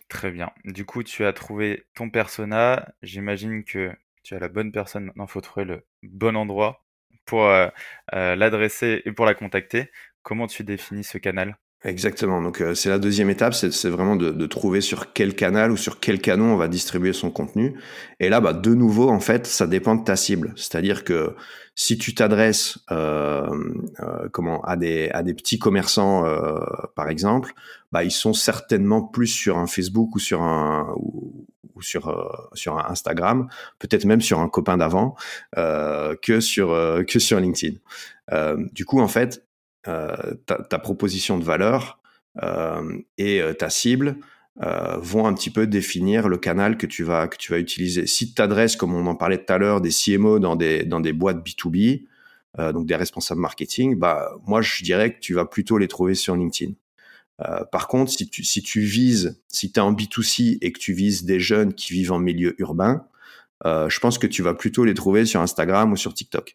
Très 0.08 0.31
bien. 0.31 0.50
Du 0.64 0.85
coup, 0.85 1.05
tu 1.05 1.25
as 1.25 1.32
trouvé 1.32 1.87
ton 1.94 2.11
persona. 2.11 2.93
J'imagine 3.03 3.64
que 3.64 3.93
tu 4.25 4.35
as 4.35 4.41
la 4.41 4.49
bonne 4.49 4.73
personne. 4.73 5.05
Maintenant, 5.05 5.26
il 5.26 5.31
faut 5.31 5.41
trouver 5.41 5.64
le 5.64 5.87
bon 6.03 6.37
endroit 6.37 6.85
pour 7.26 7.44
euh, 7.44 7.69
l'adresser 8.11 9.03
et 9.05 9.12
pour 9.12 9.25
la 9.25 9.35
contacter. 9.35 9.93
Comment 10.22 10.46
tu 10.46 10.64
définis 10.64 11.05
ce 11.05 11.19
canal? 11.19 11.58
Exactement. 11.82 12.43
Donc 12.43 12.61
euh, 12.61 12.75
c'est 12.75 12.90
la 12.90 12.99
deuxième 12.99 13.31
étape, 13.31 13.55
c'est 13.55 13.88
vraiment 13.88 14.14
de, 14.14 14.31
de, 14.31 14.46
trouver 14.46 14.82
sur 14.82 15.14
quel 15.14 15.34
canal 15.34 15.72
ou 15.72 15.78
sur 15.78 15.99
quel 15.99 16.20
canon 16.20 16.52
on 16.52 16.56
va 16.56 16.69
distribuer 16.69 17.14
son 17.14 17.31
contenu. 17.31 17.81
Et 18.20 18.28
là, 18.28 18.40
bah, 18.40 18.52
de 18.52 18.75
nouveau, 18.75 19.08
en 19.08 19.20
fait, 19.20 19.46
ça 19.46 19.67
dépend 19.67 19.94
de 19.94 20.05
ta 20.05 20.14
cible. 20.14 20.52
C'est-à-dire 20.56 21.05
que 21.05 21.34
si 21.75 21.96
tu 21.96 22.14
t'adresses 22.14 22.78
euh, 22.90 23.49
euh, 24.00 24.28
comment 24.31 24.61
à 24.64 24.76
des 24.76 25.08
à 25.14 25.22
des 25.22 25.32
petits 25.32 25.58
commerçants, 25.58 26.26
euh, 26.26 26.58
par 26.94 27.08
exemple, 27.08 27.55
bah, 27.90 28.05
ils 28.05 28.11
sont 28.11 28.34
certainement 28.34 29.02
plus 29.02 29.28
sur 29.28 29.56
un 29.56 29.67
Facebook 29.67 30.14
ou 30.14 30.19
sur 30.19 30.43
un 30.43 30.93
ou, 30.96 31.46
sur 31.81 32.08
euh, 32.08 32.28
sur 32.52 32.78
un 32.78 32.90
Instagram, 32.90 33.49
peut-être 33.78 34.05
même 34.05 34.20
sur 34.20 34.40
un 34.40 34.50
copain 34.50 34.76
d'avant 34.76 35.14
que 35.56 36.40
sur 36.40 36.69
que 37.08 37.19
sur 37.19 37.40
LinkedIn. 37.40 37.78
du 38.72 38.84
coup, 38.84 39.00
en 39.00 39.08
fait, 39.08 39.46
euh, 39.88 40.35
ta, 40.44 40.79
proposition 40.79 41.38
de 41.38 41.44
valeur 41.44 42.00
euh, 42.43 42.99
et 43.17 43.41
euh, 43.41 43.55
ta 43.55 43.71
cible 43.71 44.17
vont 44.99 45.27
un 45.27 45.32
petit 45.32 45.49
peu 45.49 45.67
définir 45.67 46.29
le 46.29 46.37
canal 46.37 46.77
que 46.77 46.85
tu 46.85 47.03
vas 47.03 47.29
que 47.29 47.38
tu 47.38 47.50
vas 47.50 47.59
utiliser. 47.59 48.06
Si 48.06 48.29
tu 48.29 48.35
t'adresses, 48.35 48.77
comme 48.77 48.93
on 48.93 49.06
en 49.06 49.15
parlait 49.15 49.43
tout 49.43 49.50
à 49.50 49.56
l'heure, 49.56 49.81
des 49.81 49.88
CMO 49.88 50.38
dans 50.38 50.55
des 50.55 50.85
dans 50.85 51.00
des 51.00 51.15
boîtes 51.15 51.38
B2B, 51.38 52.05
donc 52.59 52.85
des 52.85 52.97
responsables 52.97 53.41
marketing, 53.41 53.94
bah 53.94 54.32
moi 54.47 54.61
je 54.61 54.82
dirais 54.85 55.15
que 55.15 55.21
tu 55.21 55.32
vas 55.32 55.47
plutôt 55.47 55.79
les 55.79 55.88
trouver 55.88 56.15
sur 56.15 56.37
LinkedIn. 56.37 56.75
par 57.73 57.88
contre, 57.88 58.12
si 58.12 58.29
tu 58.29 58.44
si 58.44 58.61
tu 58.62 58.81
vises, 58.81 59.41
si 59.49 59.73
tu 59.73 59.81
es 59.81 59.82
en 59.82 59.94
B2C 59.94 60.59
et 60.61 60.73
que 60.73 60.79
tu 60.79 60.93
vises 60.93 61.25
des 61.25 61.41
jeunes 61.41 61.73
qui 61.73 61.94
vivent 61.94 62.12
en 62.12 62.19
milieu 62.19 62.55
urbain, 62.61 63.06
je 63.65 63.99
pense 63.99 64.19
que 64.19 64.27
tu 64.27 64.43
vas 64.43 64.53
plutôt 64.53 64.85
les 64.85 64.94
trouver 64.94 65.25
sur 65.25 65.41
Instagram 65.41 65.91
ou 65.91 65.97
sur 65.97 66.12
TikTok. 66.12 66.55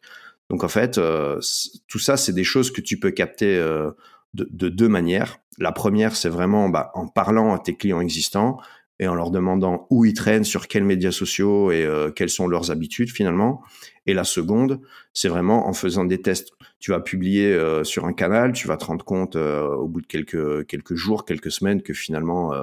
Donc 0.50 0.64
en 0.64 0.68
fait, 0.68 0.98
euh, 0.98 1.40
tout 1.88 2.00
ça, 2.00 2.18
c'est 2.18 2.34
des 2.34 2.44
choses 2.44 2.72
que 2.72 2.82
tu 2.82 3.00
peux 3.00 3.12
capter 3.12 3.58
euh, 3.58 3.92
de, 4.34 4.48
de, 4.52 4.70
deux 4.70 4.90
manières. 4.90 5.40
La 5.58 5.72
première, 5.72 6.16
c'est 6.16 6.30
vraiment 6.30 6.70
bah, 6.70 6.92
en 6.94 7.08
parlant 7.08 7.54
à 7.54 7.60
tes 7.60 7.76
clients 7.76 8.02
existants 8.02 8.60
et 9.00 9.08
en 9.08 9.16
leur 9.16 9.32
demandant 9.32 9.88
où 9.90 10.06
ils 10.06 10.14
traînent, 10.14 10.46
sur 10.46 10.68
quels 10.68 10.86
médias 10.86 11.12
sociaux 11.12 11.72
et 11.72 11.84
euh, 11.84 12.12
quelles 12.12 12.30
sont 12.30 12.48
leurs 12.48 12.72
habitudes 12.72 13.10
finalement. 13.10 13.62
Et 14.06 14.14
la 14.14 14.24
seconde, 14.24 14.82
c'est 15.14 15.28
vraiment 15.28 15.68
en 15.68 15.74
faisant 15.74 16.06
des 16.06 16.22
tests. 16.22 16.52
Tu 16.80 16.92
vas 16.92 17.00
publier 17.00 17.60
sur 17.84 18.06
un 18.06 18.14
canal, 18.14 18.54
tu 18.54 18.68
vas 18.68 18.78
te 18.78 18.86
rendre 18.86 19.04
compte 19.04 19.36
au 19.36 19.88
bout 19.88 20.02
de 20.02 20.06
quelques 20.06 20.68
quelques 20.68 20.94
jours, 20.94 21.26
quelques 21.26 21.52
semaines 21.52 21.82
que 21.82 21.94
finalement 21.94 22.54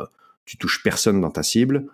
tu 0.44 0.56
touches 0.58 0.85
personne 0.85 1.20
dans 1.20 1.32
ta 1.32 1.43
cible 1.43 1.88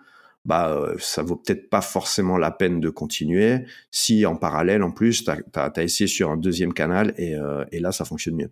bah 0.45 0.69
euh, 0.69 0.95
ça 0.99 1.21
vaut 1.21 1.35
peut-être 1.35 1.69
pas 1.69 1.81
forcément 1.81 2.37
la 2.37 2.51
peine 2.51 2.79
de 2.79 2.89
continuer 2.89 3.65
si 3.91 4.25
en 4.25 4.35
parallèle 4.35 4.83
en 4.83 4.91
plus 4.91 5.25
tu 5.25 5.31
as, 5.31 5.83
essayé 5.83 6.07
sur 6.07 6.31
un 6.31 6.37
deuxième 6.37 6.73
canal 6.73 7.13
et, 7.17 7.35
euh, 7.35 7.65
et, 7.71 7.79
là 7.79 7.91
ça 7.91 8.05
fonctionne 8.05 8.35
mieux. 8.35 8.51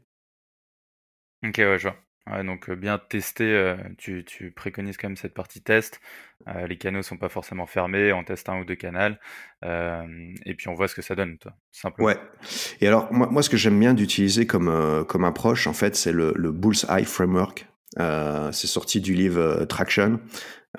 Ok 1.45 1.57
ouais 1.59 1.77
je 1.79 1.87
vois. 1.87 2.43
donc 2.43 2.69
euh, 2.69 2.75
bien 2.75 2.97
tester, 2.97 3.75
tu, 3.97 4.25
tu, 4.25 4.51
préconises 4.51 4.97
quand 4.97 5.07
même 5.07 5.15
cette 5.15 5.33
partie 5.33 5.61
test. 5.61 6.01
les 6.67 6.77
canaux 6.77 7.03
sont 7.03 7.17
pas 7.17 7.29
forcément 7.29 7.65
fermés, 7.65 8.11
on 8.11 8.23
teste 8.23 8.49
un 8.49 8.59
ou 8.59 8.65
deux 8.65 8.75
canaux 8.75 9.15
et 9.63 10.53
puis 10.55 10.67
on 10.67 10.73
voit 10.73 10.89
ce 10.89 10.95
que 10.95 11.01
ça 11.01 11.15
donne, 11.15 11.37
toi, 11.37 11.53
simplement. 11.71 12.07
Ouais. 12.07 12.17
Et 12.81 12.87
alors 12.87 13.11
moi, 13.13 13.27
moi 13.31 13.41
ce 13.41 13.49
que 13.49 13.57
j'aime 13.57 13.79
bien 13.79 13.93
d'utiliser 13.93 14.45
comme 14.45 15.05
comme 15.07 15.23
approche 15.23 15.67
en 15.67 15.73
fait 15.73 15.95
c'est 15.95 16.11
le, 16.11 16.33
le 16.35 16.51
Bullseye 16.51 17.05
Framework. 17.05 17.65
c'est 17.97 18.67
sorti 18.67 18.99
du 18.99 19.13
livre 19.13 19.63
Traction. 19.65 20.19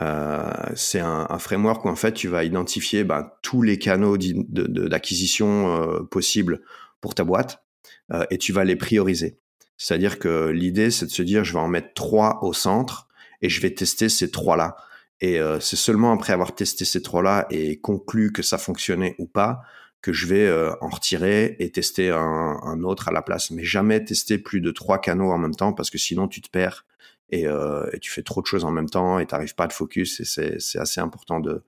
Euh, 0.01 0.51
c'est 0.77 1.01
un, 1.01 1.39
framework 1.39 1.85
où 1.85 1.89
en 1.89 1.97
fait 1.97 2.13
tu 2.13 2.29
vas 2.29 2.45
identifier 2.45 3.05
ben, 3.05 3.31
tous 3.43 3.63
les 3.63 3.79
canaux 3.79 4.17
d'acquisition 4.17 5.83
euh, 5.83 6.03
possibles 6.05 6.61
pour 7.01 7.15
ta 7.15 7.25
boîte 7.25 7.65
euh, 8.13 8.25
et 8.31 8.39
tu 8.39 8.53
vas 8.53 8.65
les 8.65 8.77
prioriser. 8.77 9.39
C'est-à-dire 9.77 10.19
que 10.19 10.49
l'idée 10.51 10.91
c'est 10.91 11.07
de 11.07 11.11
se 11.11 11.23
dire 11.23 11.45
je 11.45 11.53
vais 11.53 11.59
en 11.59 11.69
mettre 11.69 11.95
trois 11.95 12.45
au 12.45 12.53
centre 12.53 13.09
et 13.43 13.49
je 13.49 13.61
vais 13.61 13.75
tester 13.75 14.09
ces 14.09 14.31
trois-là. 14.31 14.77
Et 15.21 15.41
euh, 15.41 15.59
c'est 15.59 15.77
seulement 15.77 16.13
après 16.13 16.33
avoir 16.33 16.55
testé 16.55 16.85
ces 16.85 17.03
trois-là 17.03 17.47
et 17.51 17.81
conclu 17.81 18.33
que 18.33 18.43
ça 18.43 18.59
fonctionnait 18.59 19.17
ou 19.19 19.27
pas 19.27 19.63
que 20.01 20.13
je 20.13 20.27
vais 20.29 20.49
en 20.81 20.91
retirer 20.91 21.57
et 21.59 21.73
tester 21.73 22.11
un, 22.11 22.57
un, 22.63 22.85
autre 22.85 23.09
à 23.09 23.11
la 23.11 23.21
place. 23.21 23.51
Mais 23.51 23.65
jamais 23.65 24.05
tester 24.05 24.39
plus 24.39 24.61
de 24.61 24.71
trois 24.71 25.01
canaux 25.01 25.33
en 25.33 25.39
même 25.39 25.57
temps 25.57 25.73
parce 25.73 25.91
que 25.91 25.99
sinon 25.99 26.29
tu 26.29 26.41
te 26.41 26.49
perds 26.49 26.85
euh, 27.33 27.89
et, 27.93 27.99
tu 27.99 28.11
fais 28.11 28.23
trop 28.23 28.41
de 28.41 28.47
choses 28.47 28.65
en 28.65 28.71
même 28.71 28.89
temps 28.89 29.19
et 29.19 29.27
tu 29.27 29.35
n'arrives 29.35 29.55
pas 29.55 29.65
à 29.65 29.69
te 29.69 29.75
focus. 29.75 30.21
Et 30.21 30.25
c'est 30.59 30.79
assez 30.79 31.01
important 31.01 31.41
de, 31.41 31.63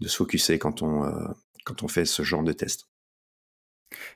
de 0.00 0.08
se 0.08 0.16
focuser 0.16 0.58
quand 0.58 0.82
on, 0.82 1.04
euh, 1.04 1.28
quand 1.64 1.82
on 1.82 1.88
fait 1.88 2.04
ce 2.04 2.22
genre 2.22 2.42
de 2.42 2.52
test. 2.52 2.88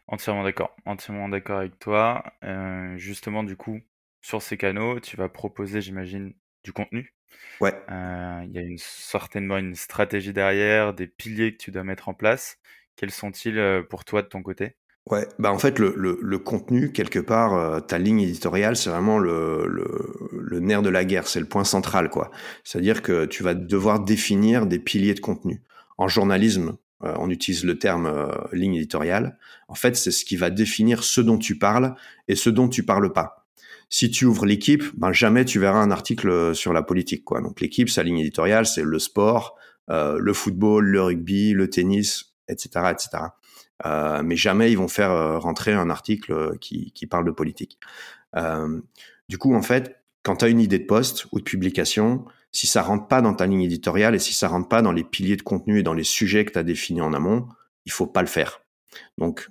Entièrement 0.08 0.42
d'accord, 0.42 0.74
entièrement 0.84 1.28
d'accord 1.28 1.58
avec 1.58 1.78
toi. 1.78 2.24
Euh, 2.44 2.96
justement, 2.96 3.44
du 3.44 3.56
coup, 3.56 3.80
sur 4.20 4.42
ces 4.42 4.56
canaux, 4.56 5.00
tu 5.00 5.16
vas 5.16 5.28
proposer, 5.28 5.80
j'imagine, 5.80 6.34
du 6.64 6.72
contenu. 6.72 7.14
Ouais. 7.60 7.74
Il 7.88 8.52
y 8.52 8.58
a 8.58 8.62
une, 8.62 8.78
certainement 8.78 9.58
une 9.58 9.74
stratégie 9.74 10.32
derrière, 10.32 10.94
des 10.94 11.06
piliers 11.06 11.52
que 11.52 11.62
tu 11.62 11.70
dois 11.70 11.84
mettre 11.84 12.08
en 12.08 12.14
place. 12.14 12.58
Quels 12.96 13.12
sont-ils 13.12 13.84
pour 13.88 14.04
toi 14.04 14.22
de 14.22 14.26
ton 14.26 14.42
côté? 14.42 14.76
Ouais, 15.08 15.26
bah 15.38 15.50
en 15.50 15.58
fait 15.58 15.78
le, 15.78 15.94
le, 15.96 16.18
le 16.20 16.38
contenu 16.38 16.92
quelque 16.92 17.18
part, 17.18 17.54
euh, 17.54 17.80
ta 17.80 17.98
ligne 17.98 18.20
éditoriale, 18.20 18.76
c'est 18.76 18.90
vraiment 18.90 19.18
le, 19.18 19.66
le, 19.66 20.60
nerf 20.60 20.82
de 20.82 20.90
la 20.90 21.04
guerre, 21.04 21.26
c'est 21.26 21.40
le 21.40 21.46
point 21.46 21.64
central 21.64 22.10
quoi. 22.10 22.30
C'est-à-dire 22.64 23.02
que 23.02 23.24
tu 23.24 23.42
vas 23.42 23.54
devoir 23.54 24.00
définir 24.00 24.66
des 24.66 24.78
piliers 24.78 25.14
de 25.14 25.20
contenu. 25.20 25.62
En 25.96 26.06
journalisme, 26.06 26.76
on 27.00 27.30
utilise 27.30 27.64
le 27.64 27.78
terme 27.78 28.30
ligne 28.52 28.74
éditoriale. 28.74 29.38
En 29.68 29.74
fait, 29.74 29.96
c'est 29.96 30.10
ce 30.10 30.24
qui 30.24 30.36
va 30.36 30.50
définir 30.50 31.02
ce 31.02 31.22
dont 31.22 31.38
tu 31.38 31.58
parles 31.58 31.94
et 32.28 32.36
ce 32.36 32.50
dont 32.50 32.68
tu 32.68 32.84
parles 32.84 33.12
pas. 33.12 33.46
Si 33.88 34.10
tu 34.10 34.26
ouvres 34.26 34.44
l'équipe, 34.44 34.84
ben 34.96 35.12
jamais 35.12 35.46
tu 35.46 35.58
verras 35.58 35.80
un 35.80 35.90
article 35.90 36.54
sur 36.54 36.74
la 36.74 36.82
politique. 36.82 37.24
Quoi. 37.24 37.40
Donc 37.40 37.60
l'équipe, 37.60 37.88
sa 37.88 38.02
ligne 38.02 38.18
éditoriale, 38.18 38.66
c'est 38.66 38.82
le 38.82 38.98
sport, 38.98 39.56
le 39.88 40.32
football, 40.34 40.86
le 40.86 41.02
rugby, 41.02 41.52
le 41.52 41.68
tennis, 41.68 42.34
etc., 42.48 42.92
etc. 42.92 43.24
Euh, 43.86 44.22
mais 44.22 44.36
jamais 44.36 44.70
ils 44.70 44.78
vont 44.78 44.88
faire 44.88 45.10
euh, 45.10 45.38
rentrer 45.38 45.72
un 45.72 45.90
article 45.90 46.32
euh, 46.32 46.56
qui, 46.60 47.06
parle 47.08 47.24
de 47.24 47.30
politique. 47.30 47.78
du 49.28 49.38
coup, 49.38 49.54
en 49.54 49.62
fait, 49.62 49.96
quand 50.22 50.36
tu 50.36 50.44
as 50.44 50.48
une 50.48 50.60
idée 50.60 50.78
de 50.78 50.86
poste 50.86 51.26
ou 51.32 51.38
de 51.38 51.44
publication, 51.44 52.24
si 52.52 52.66
ça 52.66 52.82
rentre 52.82 53.08
pas 53.08 53.22
dans 53.22 53.34
ta 53.34 53.46
ligne 53.46 53.62
éditoriale 53.62 54.14
et 54.14 54.18
si 54.18 54.34
ça 54.34 54.48
rentre 54.48 54.68
pas 54.68 54.82
dans 54.82 54.92
les 54.92 55.04
piliers 55.04 55.36
de 55.36 55.42
contenu 55.42 55.78
et 55.78 55.82
dans 55.82 55.94
les 55.94 56.04
sujets 56.04 56.44
que 56.44 56.52
tu 56.52 56.58
as 56.58 56.62
définis 56.62 57.00
en 57.00 57.12
amont, 57.12 57.48
il 57.86 57.92
faut 57.92 58.06
pas 58.06 58.20
le 58.20 58.28
faire. 58.28 58.60
Donc, 59.18 59.48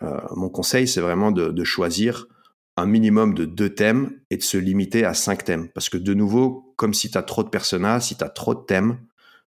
mon 0.00 0.48
conseil, 0.48 0.86
c'est 0.86 1.00
vraiment 1.00 1.32
de, 1.32 1.48
de, 1.48 1.64
choisir 1.64 2.28
un 2.76 2.86
minimum 2.86 3.34
de 3.34 3.44
deux 3.44 3.74
thèmes 3.74 4.20
et 4.30 4.36
de 4.36 4.42
se 4.42 4.56
limiter 4.56 5.04
à 5.04 5.12
cinq 5.12 5.44
thèmes. 5.44 5.68
Parce 5.70 5.88
que 5.88 5.98
de 5.98 6.14
nouveau, 6.14 6.72
comme 6.76 6.94
si 6.94 7.10
tu 7.10 7.18
as 7.18 7.22
trop 7.22 7.42
de 7.42 7.48
personas, 7.48 7.98
si 8.00 8.16
tu 8.16 8.22
as 8.22 8.28
trop 8.28 8.54
de 8.54 8.64
thèmes, 8.64 9.00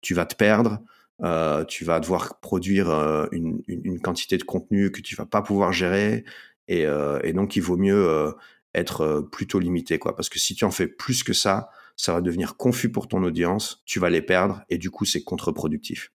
tu 0.01 0.13
vas 0.13 0.27
te 0.27 0.35
perdre, 0.35 0.79
euh, 1.23 1.63
tu 1.63 1.85
vas 1.85 2.01
devoir 2.01 2.39
produire 2.41 2.89
euh, 2.89 3.25
une, 3.31 3.61
une, 3.67 4.01
quantité 4.01 4.37
de 4.37 4.43
contenu 4.43 4.91
que 4.91 4.99
tu 4.99 5.15
vas 5.15 5.25
pas 5.25 5.41
pouvoir 5.41 5.71
gérer 5.71 6.25
et, 6.67 6.85
euh, 6.85 7.21
donc 7.31 7.55
il 7.55 7.61
vaut 7.61 7.77
mieux 7.77 8.33
être 8.73 9.25
plutôt 9.31 9.59
limité 9.59 9.97
quoi. 9.97 10.13
Parce 10.15 10.27
que 10.27 10.39
si 10.39 10.55
tu 10.55 10.65
en 10.65 10.71
fais 10.71 10.87
plus 10.87 11.23
que 11.23 11.31
ça 11.31 11.69
ça 11.95 12.11
va 12.11 12.19
devenir 12.19 12.57
confus 12.57 12.91
pour 12.91 13.07
ton 13.07 13.23
audience 13.23 13.81
tu 13.85 13.99
vas 13.99 14.09
les 14.09 14.21
perdre 14.21 14.65
et 14.69 14.77
du 14.77 14.91
coup 14.91 15.05
c'est 15.05 15.23
contre-productif. 15.23 16.11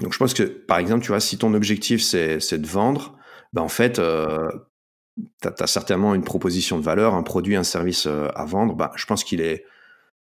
Donc 0.00 0.12
je 0.12 0.18
pense 0.18 0.34
que 0.34 0.42
par 0.42 0.78
exemple 0.78 1.04
tu 1.04 1.08
vois 1.08 1.20
si 1.20 1.38
ton 1.38 1.54
objectif 1.54 2.02
c'est 2.02 2.58
de 2.58 2.66
vendre 2.66 3.16
ben 3.52 3.62
en 3.62 3.68
fait 3.68 4.00
tu 4.00 4.02
as, 4.02 5.66
certainement 5.68 6.16
une 6.16 6.24
proposition 6.24 6.76
de 6.76 6.82
valeur 6.82 7.14
un 7.14 7.22
produit 7.22 7.54
un 7.54 7.62
service 7.62 8.06
à 8.06 8.44
vendre 8.46 8.74
ben, 8.74 8.90
je 8.96 9.06
pense 9.06 9.22
qu'il 9.22 9.40
est 9.40 9.64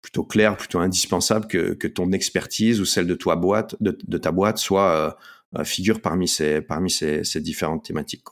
plutôt 0.04 0.26
clair, 0.26 0.58
plutôt 0.58 0.80
indispensable 0.80 1.48
que, 1.48 1.74
que 1.74 1.88
ton 1.88 2.12
expertise 2.12 2.80
ou 2.82 2.86
celle 2.86 3.08
de, 3.08 3.16
toi 3.16 3.38
boîte, 3.38 3.76
de, 3.80 4.18
ta 4.18 4.32
boîte 4.32 4.58
soit 4.60 4.92
euh, 4.92 5.60
euh, 5.60 5.64
figure 5.64 6.02
parmi 6.02 6.28
ces, 6.28 6.62
parmi 6.62 6.92
ces, 6.92 7.24
différentes 7.38 7.86
thématiques. 7.86 8.24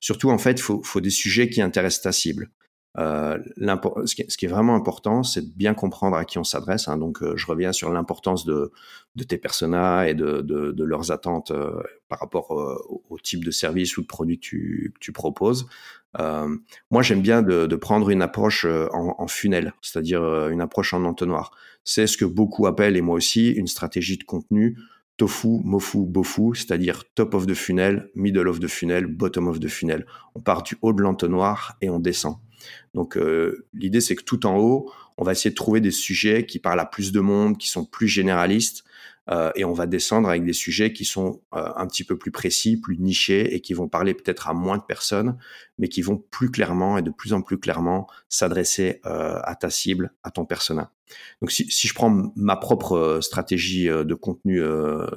Surtout, 0.00 0.30
en 0.30 0.38
fait, 0.38 0.52
il 0.52 0.62
faut, 0.62 0.82
faut 0.82 1.02
des 1.02 1.10
sujets 1.10 1.50
qui 1.50 1.60
intéressent 1.60 2.02
ta 2.02 2.12
cible. 2.12 2.50
Euh, 2.96 3.38
ce, 4.06 4.14
qui 4.14 4.22
est, 4.22 4.30
ce, 4.30 4.36
qui 4.36 4.46
est, 4.46 4.48
vraiment 4.48 4.74
important, 4.74 5.22
c'est 5.22 5.42
de 5.42 5.54
bien 5.54 5.74
comprendre 5.74 6.16
à 6.16 6.24
qui 6.24 6.38
on 6.38 6.44
s'adresse. 6.44 6.88
Hein. 6.88 6.96
Donc, 6.96 7.22
euh, 7.22 7.36
je 7.36 7.46
reviens 7.46 7.72
sur 7.72 7.92
l'importance 7.92 8.44
de, 8.44 8.72
de, 9.14 9.24
tes 9.24 9.38
personas 9.38 10.06
et 10.08 10.14
de, 10.14 10.40
de, 10.40 10.72
de 10.72 10.84
leurs 10.84 11.12
attentes 11.12 11.50
euh, 11.50 11.80
par 12.08 12.18
rapport 12.18 12.50
au, 12.50 13.04
au, 13.08 13.18
type 13.18 13.44
de 13.44 13.50
service 13.50 13.98
ou 13.98 14.02
de 14.02 14.06
produit 14.06 14.38
que 14.38 14.46
tu, 14.46 14.92
que 14.94 14.98
tu 15.00 15.12
proposes. 15.12 15.68
Euh, 16.18 16.56
moi, 16.90 17.02
j'aime 17.02 17.20
bien 17.20 17.42
de, 17.42 17.76
prendre 17.76 18.10
une 18.10 18.22
approche 18.22 18.64
euh, 18.64 18.88
en, 18.92 19.14
en 19.18 19.26
funnel, 19.28 19.74
c'est-à-dire 19.82 20.22
euh, 20.22 20.50
une 20.50 20.60
approche 20.60 20.94
en 20.94 21.04
entonnoir. 21.04 21.52
C'est 21.84 22.06
ce 22.06 22.16
que 22.16 22.24
beaucoup 22.24 22.66
appellent, 22.66 22.96
et 22.96 23.00
moi 23.00 23.14
aussi, 23.14 23.50
une 23.50 23.66
stratégie 23.66 24.18
de 24.18 24.24
contenu 24.24 24.78
tofu, 25.18 25.60
mofu, 25.64 26.06
bofu, 26.06 26.54
c'est-à-dire 26.54 27.04
top 27.14 27.34
of 27.34 27.46
the 27.46 27.52
funnel, 27.52 28.08
middle 28.14 28.48
of 28.48 28.60
the 28.60 28.68
funnel, 28.68 29.06
bottom 29.06 29.48
of 29.48 29.60
the 29.60 29.68
funnel. 29.68 30.06
On 30.34 30.40
part 30.40 30.62
du 30.62 30.76
haut 30.80 30.94
de 30.94 31.02
l'entonnoir 31.02 31.76
et 31.82 31.90
on 31.90 31.98
descend. 31.98 32.36
Donc 32.94 33.18
euh, 33.18 33.66
l'idée 33.74 34.00
c'est 34.00 34.16
que 34.16 34.22
tout 34.22 34.46
en 34.46 34.56
haut, 34.56 34.90
on 35.18 35.24
va 35.24 35.32
essayer 35.32 35.50
de 35.50 35.56
trouver 35.56 35.80
des 35.80 35.90
sujets 35.90 36.46
qui 36.46 36.58
parlent 36.58 36.80
à 36.80 36.86
plus 36.86 37.12
de 37.12 37.20
monde, 37.20 37.58
qui 37.58 37.68
sont 37.68 37.84
plus 37.84 38.08
généralistes, 38.08 38.84
euh, 39.30 39.50
et 39.56 39.64
on 39.64 39.72
va 39.72 39.86
descendre 39.86 40.28
avec 40.28 40.44
des 40.44 40.52
sujets 40.54 40.92
qui 40.92 41.04
sont 41.04 41.42
euh, 41.54 41.68
un 41.76 41.86
petit 41.86 42.04
peu 42.04 42.16
plus 42.16 42.30
précis, 42.30 42.78
plus 42.80 42.98
nichés 42.98 43.54
et 43.54 43.60
qui 43.60 43.74
vont 43.74 43.88
parler 43.88 44.14
peut-être 44.14 44.48
à 44.48 44.54
moins 44.54 44.78
de 44.78 44.82
personnes, 44.82 45.36
mais 45.78 45.88
qui 45.88 46.00
vont 46.00 46.16
plus 46.16 46.50
clairement 46.50 46.96
et 46.96 47.02
de 47.02 47.10
plus 47.10 47.34
en 47.34 47.42
plus 47.42 47.58
clairement 47.58 48.06
s'adresser 48.30 49.00
euh, 49.04 49.38
à 49.42 49.54
ta 49.54 49.68
cible, 49.68 50.12
à 50.22 50.30
ton 50.30 50.46
persona. 50.46 50.92
Donc 51.42 51.50
si, 51.50 51.70
si 51.70 51.88
je 51.88 51.94
prends 51.94 52.32
ma 52.36 52.56
propre 52.56 53.18
stratégie 53.22 53.86
de 53.86 54.14
contenu 54.14 54.60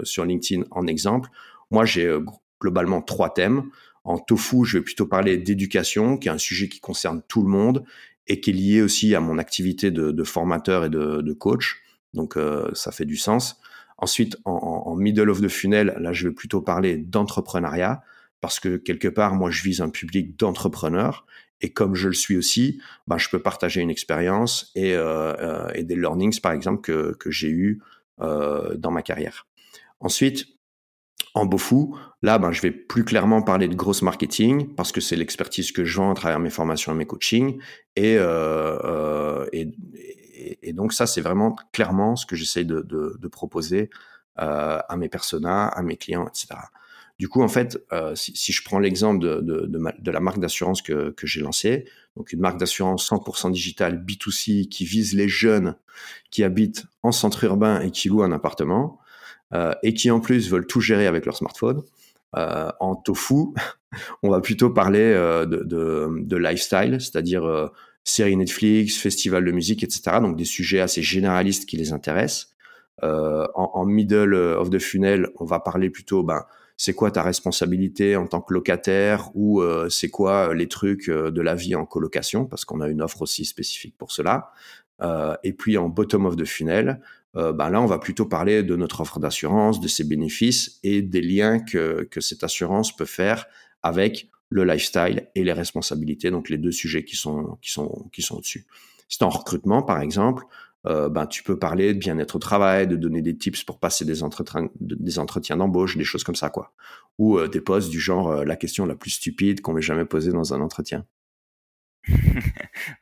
sur 0.04 0.24
LinkedIn 0.24 0.64
en 0.72 0.88
exemple, 0.88 1.30
moi 1.70 1.84
j'ai 1.84 2.18
globalement 2.62 3.02
trois 3.02 3.34
thèmes. 3.34 3.64
En 4.06 4.18
tofu, 4.18 4.64
je 4.64 4.78
vais 4.78 4.84
plutôt 4.84 5.06
parler 5.06 5.38
d'éducation, 5.38 6.18
qui 6.18 6.30
est 6.30 6.32
un 6.32 6.38
sujet 6.38 6.70
qui 6.70 6.80
concerne 6.80 7.22
tout 7.28 7.42
le 7.42 7.50
monde 7.50 7.84
et 8.28 8.40
qui 8.40 8.52
est 8.52 8.54
lié 8.54 8.82
aussi 8.82 9.16
à 9.16 9.20
mon 9.20 9.38
activité 9.38 9.92
de, 9.92 10.12
de 10.12 10.24
formateur 10.24 10.86
et 10.86 10.90
de, 10.90 11.22
de 11.22 11.34
coach. 11.34 11.82
Donc 12.14 12.38
ça 12.74 12.92
fait 12.94 13.06
du 13.06 13.18
sens. 13.18 13.60
Ensuite, 14.02 14.38
en, 14.46 14.96
middle 14.96 15.30
of 15.30 15.42
the 15.42 15.48
funnel, 15.48 15.96
là, 16.00 16.12
je 16.12 16.28
vais 16.28 16.34
plutôt 16.34 16.62
parler 16.62 16.98
d'entrepreneuriat 16.98 18.02
parce 18.42 18.60
que 18.60 18.78
quelque 18.78 19.08
part, 19.08 19.36
moi, 19.36 19.52
je 19.52 19.62
vise 19.62 19.82
un 19.82 19.90
public 19.90 20.38
d'entrepreneurs 20.38 21.26
et 21.62 21.72
comme 21.72 21.94
je 21.94 22.08
le 22.08 22.16
suis 22.16 22.36
aussi, 22.36 22.82
ben, 23.06 23.20
je 23.20 23.30
peux 23.30 23.40
partager 23.40 23.80
une 23.80 23.92
expérience 23.92 24.72
et, 24.74 24.96
euh, 24.96 25.36
euh, 25.38 25.72
et 25.76 25.84
des 25.84 25.96
learnings, 25.96 26.42
par 26.42 26.52
exemple, 26.52 26.82
que, 26.82 27.16
que 27.20 27.30
j'ai 27.30 27.50
eu 27.50 27.80
euh, 28.22 28.76
dans 28.76 28.90
ma 28.90 29.04
carrière. 29.04 29.46
Ensuite, 30.00 30.48
en 31.34 31.58
fou, 31.58 31.98
là, 32.22 32.40
ben, 32.40 32.52
je 32.52 32.62
vais 32.62 32.72
plus 32.72 33.06
clairement 33.06 33.42
parler 33.42 33.68
de 33.68 33.76
gross 33.76 34.02
marketing 34.02 34.74
parce 34.76 34.92
que 34.92 35.00
c'est 35.00 35.16
l'expertise 35.16 35.72
que 35.72 35.86
je 35.86 35.98
vends 35.98 36.12
à 36.12 36.16
travers 36.16 36.40
mes 36.40 36.50
formations 36.50 36.92
et 36.92 36.96
mes 36.96 37.06
coachings 37.06 37.60
et, 37.96 38.18
euh, 38.18 38.78
euh 38.84 39.46
et, 40.62 40.74
donc 40.74 40.94
ça, 40.94 41.06
c'est 41.06 41.22
vraiment 41.22 41.56
clairement 41.72 42.16
ce 42.16 42.26
que 42.26 42.36
j'essaie 42.36 42.64
de, 42.64 43.28
proposer 43.32 43.90
euh, 44.40 44.80
à 44.88 44.98
mes 44.98 45.10
personas, 45.10 45.68
à 45.68 45.82
mes 45.82 45.98
clients, 45.98 46.28
etc. 46.28 46.60
Du 47.20 47.30
coup, 47.30 47.44
en 47.44 47.48
fait, 47.48 47.84
euh, 47.92 48.16
si, 48.16 48.52
je 48.52 48.64
prends 48.64 48.80
l'exemple 48.80 49.20
de, 49.20 50.12
la 50.12 50.20
marque 50.20 50.40
d'assurance 50.40 50.82
que, 50.82 51.14
j'ai 51.24 51.42
lancée, 51.42 51.86
donc 52.18 52.34
une 52.34 52.40
marque 52.40 52.60
d'assurance 52.60 53.10
100% 53.10 53.52
digitale 53.52 54.04
B2C 54.04 54.68
qui 54.68 54.86
vise 54.86 55.14
les 55.14 55.28
jeunes 55.28 55.76
qui 56.32 56.44
habitent 56.44 56.86
en 57.04 57.12
centre 57.12 57.44
urbain 57.44 57.80
et 57.82 57.92
qui 57.92 58.10
louent 58.10 58.24
un 58.24 58.32
appartement, 58.32 59.00
euh, 59.54 59.74
et 59.84 59.94
qui 59.94 60.10
en 60.10 60.20
plus 60.20 60.50
veulent 60.50 60.68
tout 60.68 60.82
gérer 60.82 61.08
avec 61.08 61.26
leur 61.26 61.38
smartphone, 61.38 61.84
en 62.34 62.96
tofu, 62.96 63.54
on 64.24 64.30
va 64.30 64.40
plutôt 64.40 64.70
parler 64.70 65.14
de, 65.46 66.36
lifestyle, 66.38 67.00
c'est-à-dire 67.02 67.72
séries 68.04 68.36
Netflix, 68.36 68.98
festival 68.98 69.46
de 69.46 69.52
musique, 69.52 69.84
etc. 69.84 70.18
Donc 70.22 70.36
des 70.36 70.46
sujets 70.46 70.80
assez 70.80 71.02
généralistes 71.02 71.68
qui 71.68 71.78
les 71.78 71.94
intéressent. 71.94 72.52
Euh, 73.04 73.48
en, 73.56 73.86
middle 73.86 74.34
of 74.36 74.70
the 74.70 74.80
funnel, 74.80 75.28
on 75.40 75.46
va 75.46 75.60
parler 75.60 75.90
plutôt, 75.90 76.24
ben, 76.24 76.44
c'est 76.78 76.94
quoi 76.94 77.12
ta 77.12 77.24
responsabilité 77.24 78.16
en 78.16 78.28
tant 78.28 78.42
que 78.42 78.54
locataire 78.54 79.30
ou 79.34 79.62
euh, 79.62 79.90
c'est 79.90 80.10
quoi 80.10 80.50
euh, 80.50 80.54
les 80.54 80.68
trucs 80.68 81.10
de 81.10 81.42
la 81.42 81.56
vie 81.56 81.76
en 81.76 81.86
colocation, 81.86 82.46
parce 82.46 82.66
qu'on 82.66 82.82
a 82.82 82.88
une 82.88 83.02
offre 83.02 83.24
aussi 83.24 83.46
spécifique 83.46 83.96
pour 83.98 84.12
cela. 84.12 84.52
Et 85.44 85.54
puis 85.54 85.80
en 85.80 85.90
bottom 85.90 86.28
of 86.28 86.36
the 86.36 86.46
funnel, 86.46 87.02
ben 87.34 87.72
là, 87.72 87.82
on 87.82 87.88
va 87.88 87.98
plutôt 87.98 88.28
parler 88.28 88.62
de 88.62 88.76
notre 88.76 89.02
offre 89.02 89.20
d'assurance, 89.20 89.80
de 89.80 89.88
ses 89.88 90.04
bénéfices 90.04 90.80
et 90.84 91.02
des 91.02 91.22
liens 91.22 91.58
que, 91.58 92.04
que 92.12 92.22
cette 92.22 92.44
assurance 92.44 92.96
peut 92.96 93.06
faire 93.06 93.48
avec 93.82 94.30
le 94.52 94.66
lifestyle 94.66 95.28
et 95.34 95.44
les 95.44 95.54
responsabilités, 95.54 96.30
donc 96.30 96.50
les 96.50 96.58
deux 96.58 96.74
sujets 96.74 97.04
qui 97.04 97.16
sont 97.16 97.58
qui 97.62 97.72
sont 97.72 98.10
qui 98.12 98.22
sont 98.22 98.36
au-dessus. 98.36 98.68
Si 99.08 99.18
tu 99.18 99.24
en 99.24 99.30
recrutement, 99.30 99.82
par 99.82 100.02
exemple, 100.02 100.44
euh, 100.88 101.10
ben 101.10 101.26
tu 101.26 101.42
peux 101.42 101.58
parler 101.58 101.94
de 101.94 102.00
bien-être 102.00 102.36
au 102.36 102.40
travail, 102.40 102.86
de 102.86 102.98
donner 102.98 103.22
des 103.22 103.38
tips 103.38 103.64
pour 103.64 103.80
passer 103.80 104.04
des 104.04 104.24
entretiens 104.24 104.70
des 104.80 105.20
entretiens 105.20 105.56
d'embauche, 105.56 105.96
des 105.98 106.04
choses 106.04 106.26
comme 106.26 106.36
ça 106.36 106.50
quoi, 106.50 106.74
ou 107.18 107.38
euh, 107.38 107.48
des 107.48 107.62
postes 107.62 107.90
du 107.90 108.00
genre 108.00 108.30
euh, 108.30 108.44
la 108.44 108.58
question 108.58 108.86
la 108.86 108.96
plus 108.96 109.12
stupide 109.12 109.62
qu'on 109.62 109.74
m'ait 109.74 109.82
jamais 109.82 110.06
posée 110.06 110.34
dans 110.34 110.54
un 110.54 110.60
entretien. 110.60 111.06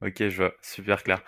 Ok, 0.02 0.28
je 0.30 0.36
vois, 0.36 0.54
super 0.62 1.04
clair. 1.04 1.24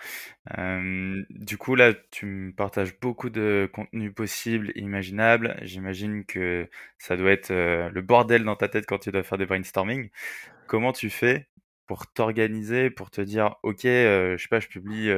Du 1.30 1.56
coup, 1.58 1.74
là, 1.74 1.94
tu 2.10 2.26
me 2.26 2.52
partages 2.52 2.98
beaucoup 3.00 3.30
de 3.30 3.68
contenu 3.72 4.12
possible, 4.12 4.72
imaginable. 4.74 5.56
J'imagine 5.62 6.24
que 6.24 6.68
ça 6.98 7.16
doit 7.16 7.32
être 7.32 7.52
le 7.52 8.00
bordel 8.02 8.44
dans 8.44 8.56
ta 8.56 8.68
tête 8.68 8.86
quand 8.86 8.98
tu 8.98 9.10
dois 9.10 9.22
faire 9.22 9.38
des 9.38 9.46
brainstorming. 9.46 10.10
Comment 10.66 10.92
tu 10.92 11.10
fais 11.10 11.48
pour 11.86 12.12
t'organiser, 12.12 12.90
pour 12.90 13.10
te 13.10 13.20
dire, 13.20 13.56
ok, 13.62 13.82
je 13.82 14.36
sais 14.38 14.48
pas, 14.48 14.60
je 14.60 14.68
publie 14.68 15.10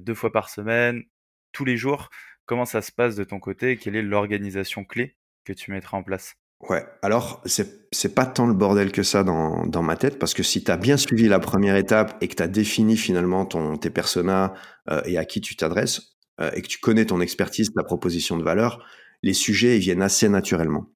deux 0.00 0.14
fois 0.14 0.32
par 0.32 0.48
semaine, 0.48 1.04
tous 1.52 1.64
les 1.64 1.76
jours. 1.76 2.10
Comment 2.46 2.64
ça 2.64 2.82
se 2.82 2.92
passe 2.92 3.16
de 3.16 3.24
ton 3.24 3.38
côté? 3.40 3.76
Quelle 3.76 3.96
est 3.96 4.02
l'organisation 4.02 4.84
clé 4.84 5.16
que 5.44 5.52
tu 5.52 5.70
mettras 5.70 5.96
en 5.96 6.02
place? 6.02 6.36
Ouais, 6.68 6.84
alors 7.02 7.42
c'est 7.44 8.14
pas 8.14 8.24
tant 8.24 8.46
le 8.46 8.54
bordel 8.54 8.92
que 8.92 9.02
ça 9.02 9.24
dans, 9.24 9.66
dans 9.66 9.82
ma 9.82 9.96
tête 9.96 10.18
parce 10.18 10.32
que 10.32 10.44
si 10.44 10.62
tu 10.62 10.70
as 10.70 10.76
bien 10.76 10.96
suivi 10.96 11.26
la 11.28 11.40
première 11.40 11.76
étape 11.76 12.16
et 12.20 12.28
que 12.28 12.36
tu 12.36 12.42
as 12.42 12.48
défini 12.48 12.96
finalement 12.96 13.44
ton 13.44 13.76
tes 13.76 13.90
personas 13.90 14.54
euh, 14.88 15.02
et 15.04 15.18
à 15.18 15.24
qui 15.24 15.40
tu 15.40 15.56
t'adresses 15.56 16.16
euh, 16.40 16.50
et 16.54 16.62
que 16.62 16.68
tu 16.68 16.78
connais 16.78 17.04
ton 17.04 17.20
expertise, 17.20 17.72
ta 17.74 17.82
proposition 17.82 18.38
de 18.38 18.44
valeur, 18.44 18.84
les 19.22 19.34
sujets 19.34 19.78
viennent 19.78 20.02
assez 20.02 20.28
naturellement. 20.28 20.86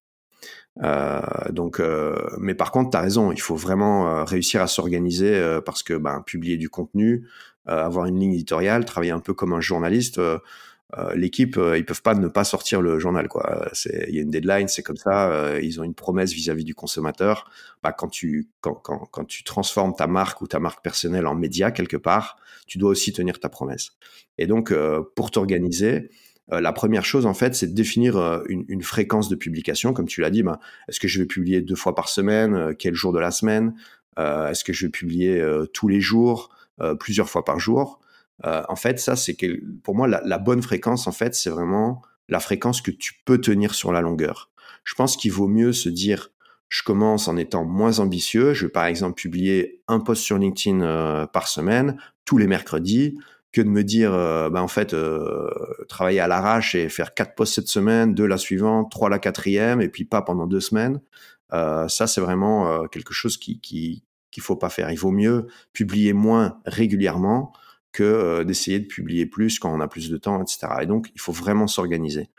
Euh, 0.83 1.21
donc, 1.49 1.79
euh, 1.79 2.15
mais 2.39 2.53
par 2.53 2.71
contre, 2.71 2.91
tu 2.91 2.97
raison, 2.97 3.31
il 3.31 3.41
faut 3.41 3.55
vraiment 3.55 4.07
euh, 4.07 4.23
réussir 4.23 4.61
à 4.61 4.67
s'organiser 4.67 5.59
parce 5.65 5.83
que 5.83 5.93
ben, 5.95 6.21
publier 6.25 6.57
du 6.57 6.69
contenu, 6.69 7.27
avoir 7.65 8.05
une 8.05 8.19
ligne 8.19 8.33
éditoriale, 8.33 8.85
travailler 8.85 9.11
un 9.11 9.19
peu 9.19 9.33
comme 9.33 9.53
un 9.53 9.61
journaliste 9.61 10.21
euh, 10.97 11.13
l'équipe, 11.15 11.57
euh, 11.57 11.77
ils 11.77 11.85
peuvent 11.85 12.01
pas 12.01 12.15
ne 12.15 12.27
pas 12.29 12.45
sortir 12.45 12.81
le 12.81 12.97
journal. 12.97 13.27
quoi. 13.27 13.67
C'est, 13.73 14.05
il 14.07 14.15
y 14.15 14.19
a 14.19 14.21
une 14.21 14.29
deadline, 14.29 14.67
c'est 14.67 14.83
comme 14.83 14.95
ça. 14.97 15.31
Euh, 15.31 15.59
ils 15.61 15.81
ont 15.81 15.83
une 15.83 15.93
promesse 15.93 16.31
vis-à-vis 16.31 16.63
du 16.63 16.75
consommateur. 16.75 17.49
Bah, 17.83 17.91
quand 17.91 18.07
tu 18.07 18.47
quand, 18.61 18.75
quand, 18.75 19.05
quand 19.11 19.25
tu 19.25 19.43
transformes 19.43 19.93
ta 19.95 20.07
marque 20.07 20.41
ou 20.41 20.47
ta 20.47 20.59
marque 20.59 20.81
personnelle 20.83 21.27
en 21.27 21.35
média 21.35 21.71
quelque 21.71 21.97
part, 21.97 22.37
tu 22.67 22.77
dois 22.77 22.89
aussi 22.89 23.11
tenir 23.11 23.39
ta 23.39 23.49
promesse. 23.49 23.91
Et 24.37 24.47
donc, 24.47 24.73
pour 25.15 25.31
t'organiser, 25.31 26.09
la 26.49 26.71
première 26.73 27.05
chose, 27.05 27.25
en 27.25 27.33
fait, 27.33 27.55
c'est 27.55 27.67
de 27.67 27.73
définir 27.73 28.43
une, 28.49 28.65
une, 28.67 28.83
fréquence 28.83 29.29
de 29.29 29.35
publication. 29.35 29.93
Comme 29.93 30.05
tu 30.07 30.21
l'as 30.21 30.29
dit, 30.29 30.43
bah, 30.43 30.59
est-ce 30.87 30.99
que 30.99 31.07
je 31.07 31.19
vais 31.19 31.25
publier 31.25 31.61
deux 31.61 31.75
fois 31.75 31.95
par 31.95 32.09
semaine 32.09 32.75
Quel 32.77 32.93
jour 32.93 33.13
de 33.13 33.19
la 33.19 33.31
semaine? 33.31 33.73
Est-ce 34.17 34.63
que 34.63 34.73
je 34.73 34.85
vais 34.85 34.91
publier 34.91 35.41
tous 35.73 35.87
les 35.87 36.01
jours? 36.01 36.49
Plusieurs 36.99 37.29
fois 37.29 37.45
par 37.45 37.59
jour 37.59 37.99
euh, 38.45 38.63
en 38.69 38.75
fait, 38.75 38.99
ça, 38.99 39.15
c'est 39.15 39.35
pour 39.83 39.95
moi, 39.95 40.07
la, 40.07 40.37
bonne 40.37 40.61
fréquence, 40.61 41.07
en 41.07 41.11
fait, 41.11 41.35
c'est 41.35 41.49
vraiment 41.49 42.01
la 42.29 42.39
fréquence 42.39 42.81
que 42.81 42.91
tu 42.91 43.13
peux 43.25 43.39
tenir 43.39 43.73
sur 43.73 43.91
la 43.91 44.01
longueur. 44.01 44.51
Je 44.83 44.95
pense 44.95 45.17
qu'il 45.17 45.31
vaut 45.31 45.47
mieux 45.47 45.73
se 45.73 45.89
dire, 45.89 46.29
je 46.69 46.83
commence 46.83 47.27
en 47.27 47.37
étant 47.37 47.65
moins 47.65 47.99
ambitieux. 47.99 48.53
Je 48.53 48.65
vais 48.65 48.71
par 48.71 48.85
exemple 48.85 49.15
publier 49.15 49.81
un 49.87 49.99
post 49.99 50.23
sur 50.23 50.37
LinkedIn 50.37 50.81
euh, 50.81 51.25
par 51.25 51.47
semaine, 51.47 51.97
tous 52.25 52.37
les 52.37 52.47
mercredis, 52.47 53.17
que 53.51 53.61
de 53.61 53.69
me 53.69 53.83
dire, 53.83 54.13
euh, 54.13 54.49
ben 54.49 54.61
en 54.61 54.67
fait, 54.67 54.93
euh, 54.93 55.49
travailler 55.87 56.19
à 56.19 56.27
l'arrache 56.27 56.75
et 56.75 56.89
faire 56.89 57.13
quatre 57.13 57.35
posts 57.35 57.55
cette 57.55 57.69
semaine, 57.69 58.13
deux 58.13 58.25
la 58.25 58.37
suivante, 58.37 58.91
trois 58.91 59.09
la 59.09 59.19
quatrième, 59.19 59.81
et 59.81 59.89
puis 59.89 60.05
pas 60.05 60.21
pendant 60.21 60.47
deux 60.47 60.59
semaines. 60.59 61.01
ça, 61.51 62.07
c'est 62.07 62.21
vraiment 62.21 62.87
quelque 62.87 63.13
chose 63.13 63.37
qui 63.37 63.59
qui 63.61 64.03
qu'il 64.31 64.43
faut 64.43 64.57
pas 64.57 64.69
faire. 64.69 64.91
Il 64.91 64.99
vaut 64.99 65.11
mieux 65.11 65.47
publier 65.73 66.13
moins 66.13 66.59
régulièrement 66.65 67.53
que 67.91 68.43
d'essayer 68.43 68.79
de 68.79 68.85
publier 68.85 69.25
plus 69.25 69.59
quand 69.59 69.73
on 69.73 69.79
a 69.79 69.87
plus 69.87 70.09
de 70.09 70.17
temps, 70.17 70.41
etc. 70.41 70.67
Et 70.81 70.85
donc, 70.85 71.09
il 71.15 71.21
faut 71.21 71.31
vraiment 71.31 71.67
s'organiser. 71.67 72.29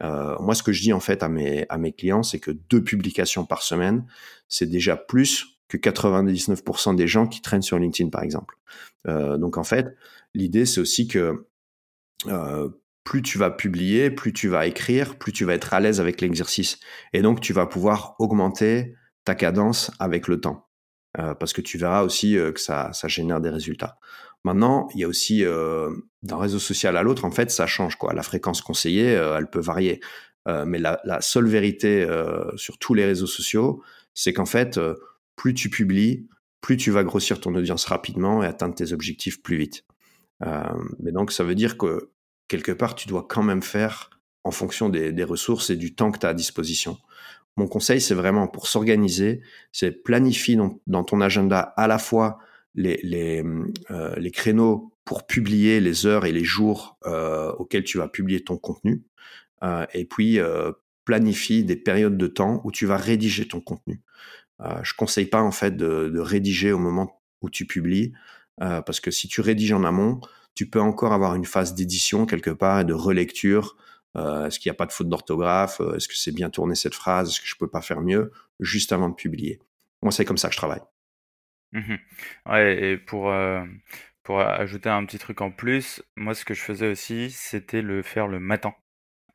Moi, 0.00 0.54
ce 0.54 0.62
que 0.62 0.72
je 0.72 0.82
dis 0.82 0.92
en 0.92 1.00
fait 1.00 1.22
à 1.22 1.28
mes, 1.28 1.92
clients, 1.96 2.22
c'est 2.22 2.40
que 2.40 2.50
deux 2.50 2.82
publications 2.82 3.46
par 3.46 3.62
semaine, 3.62 4.04
c'est 4.48 4.66
déjà 4.66 4.96
plus 4.96 5.58
que 5.68 5.76
99% 5.76 6.96
des 6.96 7.06
gens 7.06 7.26
qui 7.26 7.40
traînent 7.40 7.62
sur 7.62 7.78
LinkedIn, 7.78 8.10
par 8.10 8.22
exemple. 8.22 8.56
Donc, 9.06 9.56
en 9.56 9.64
fait, 9.64 9.96
l'idée, 10.34 10.66
c'est 10.66 10.80
aussi 10.80 11.06
que 11.06 11.46
plus 13.04 13.22
tu 13.22 13.38
vas 13.38 13.50
publier, 13.50 14.10
plus 14.10 14.32
tu 14.32 14.48
vas 14.48 14.66
écrire, 14.66 15.16
plus 15.16 15.32
tu 15.32 15.44
vas 15.44 15.54
être 15.54 15.74
à 15.74 15.80
l'aise 15.80 16.00
avec 16.00 16.20
l'exercice. 16.20 16.80
Et 17.12 17.22
donc, 17.22 17.40
tu 17.40 17.52
vas 17.52 17.66
pouvoir 17.66 18.16
augmenter 18.18 18.94
ta 19.24 19.34
cadence 19.34 19.90
avec 19.98 20.26
le 20.26 20.40
temps. 20.40 20.66
Euh, 21.18 21.34
parce 21.34 21.52
que 21.52 21.60
tu 21.60 21.78
verras 21.78 22.02
aussi 22.02 22.34
que 22.34 22.60
ça, 22.60 22.90
génère 23.06 23.40
des 23.40 23.50
résultats. 23.50 23.98
Maintenant, 24.44 24.88
il 24.94 25.00
y 25.00 25.04
a 25.04 25.08
aussi 25.08 25.44
euh, 25.44 25.90
d'un 26.22 26.36
réseau 26.36 26.58
social 26.58 26.96
à 26.96 27.02
l'autre, 27.02 27.24
en 27.24 27.30
fait, 27.30 27.50
ça 27.50 27.66
change 27.66 27.96
quoi. 27.96 28.12
La 28.12 28.22
fréquence 28.22 28.60
conseillée, 28.60 29.16
euh, 29.16 29.38
elle 29.38 29.48
peut 29.48 29.60
varier, 29.60 30.00
euh, 30.46 30.66
mais 30.66 30.78
la, 30.78 31.20
seule 31.20 31.46
vérité 31.46 32.02
euh, 32.02 32.54
sur 32.56 32.78
tous 32.78 32.92
les 32.92 33.06
réseaux 33.06 33.26
sociaux, 33.26 33.82
c'est 34.12 34.34
qu'en 34.34 34.44
fait, 34.44 34.76
euh, 34.76 34.94
plus 35.36 35.54
tu 35.54 35.70
publies, 35.70 36.28
plus 36.60 36.76
tu 36.76 36.90
vas 36.90 37.04
grossir 37.04 37.40
ton 37.40 37.54
audience 37.54 37.86
rapidement 37.86 38.42
et 38.42 38.46
atteindre 38.46 38.74
tes 38.74 38.92
objectifs 38.92 39.42
plus 39.42 39.56
vite. 39.56 39.84
mais 41.00 41.12
donc, 41.12 41.32
ça 41.32 41.44
veut 41.44 41.54
dire 41.54 41.78
que 41.78 42.10
quelque 42.48 42.72
part, 42.72 42.94
tu 42.94 43.08
dois 43.08 43.26
quand 43.26 43.42
même 43.42 43.62
faire 43.62 44.10
en 44.44 44.50
fonction 44.50 44.90
des, 44.90 45.12
des 45.12 45.24
ressources 45.24 45.70
et 45.70 45.76
du 45.76 45.94
temps 45.94 46.10
que 46.10 46.18
tu 46.18 46.26
as 46.26 46.30
à 46.30 46.34
disposition. 46.34 46.98
Mon 47.56 47.68
conseil, 47.68 48.00
c'est 48.00 48.14
vraiment 48.14 48.48
pour 48.48 48.66
s'organiser, 48.66 49.40
c'est 49.70 49.92
planifier 49.92 50.58
dans, 50.86 51.04
ton 51.04 51.20
agenda 51.20 51.60
à 51.60 51.86
la 51.86 51.98
fois 51.98 52.38
euh, 52.78 54.14
les, 54.16 54.30
créneaux 54.32 54.92
pour 55.04 55.26
publier 55.26 55.80
les 55.80 56.06
heures 56.06 56.26
et 56.26 56.32
les 56.32 56.42
jours 56.42 56.98
euh, 57.06 57.52
auxquels 57.52 57.84
tu 57.84 57.98
vas 57.98 58.08
publier 58.08 58.42
ton 58.42 58.56
contenu, 58.56 59.04
euh, 59.62 59.86
et 59.94 60.04
puis 60.04 60.40
planifie 61.04 61.62
des 61.62 61.76
périodes 61.76 62.18
de 62.18 62.26
temps 62.26 62.60
où 62.64 62.72
tu 62.72 62.86
vas 62.86 62.96
rédiger 62.96 63.46
ton 63.46 63.60
contenu. 63.60 64.00
Je 64.82 64.94
conseille 64.96 65.26
pas 65.26 65.42
en 65.42 65.50
fait 65.50 65.76
de, 65.76 66.18
rédiger 66.18 66.72
au 66.72 66.78
moment 66.78 67.20
où 67.42 67.50
tu 67.50 67.66
publies, 67.66 68.14
parce 68.58 68.98
que 68.98 69.10
si 69.10 69.28
tu 69.28 69.42
rédiges 69.42 69.72
en 69.72 69.84
amont, 69.84 70.20
tu 70.54 70.68
peux 70.68 70.80
encore 70.80 71.12
avoir 71.12 71.34
une 71.34 71.44
phase 71.44 71.74
d'édition 71.74 72.26
quelque 72.26 72.50
part 72.50 72.80
et 72.80 72.84
de 72.84 72.94
relecture. 72.94 73.76
Est-ce 74.16 74.58
qu'il 74.60 74.70
n'y 74.70 74.74
a 74.74 74.76
pas 74.76 74.86
de 74.86 74.92
faute 74.92 75.08
d'orthographe? 75.08 75.80
Est-ce 75.96 76.08
que 76.08 76.14
c'est 76.16 76.32
bien 76.32 76.50
tourné 76.50 76.74
cette 76.74 76.94
phrase? 76.94 77.30
Est-ce 77.30 77.40
que 77.40 77.46
je 77.46 77.56
peux 77.56 77.68
pas 77.68 77.80
faire 77.82 78.00
mieux? 78.00 78.32
Juste 78.60 78.92
avant 78.92 79.08
de 79.08 79.14
publier. 79.14 79.60
Moi, 80.02 80.12
c'est 80.12 80.24
comme 80.24 80.38
ça 80.38 80.48
que 80.48 80.54
je 80.54 80.58
travaille. 80.58 80.82
Mmh 81.72 81.96
ouais 82.46 82.84
et 82.84 82.96
pour, 82.98 83.30
heu, 83.30 83.64
pour 84.22 84.40
ajouter 84.40 84.88
un 84.88 85.04
petit 85.04 85.18
truc 85.18 85.40
en 85.40 85.50
plus, 85.50 86.02
moi 86.16 86.34
ce 86.34 86.44
que 86.44 86.54
je 86.54 86.62
faisais 86.62 86.86
aussi, 86.88 87.30
c'était 87.32 87.82
le 87.82 88.02
faire 88.02 88.28
le 88.28 88.38
matin. 88.38 88.74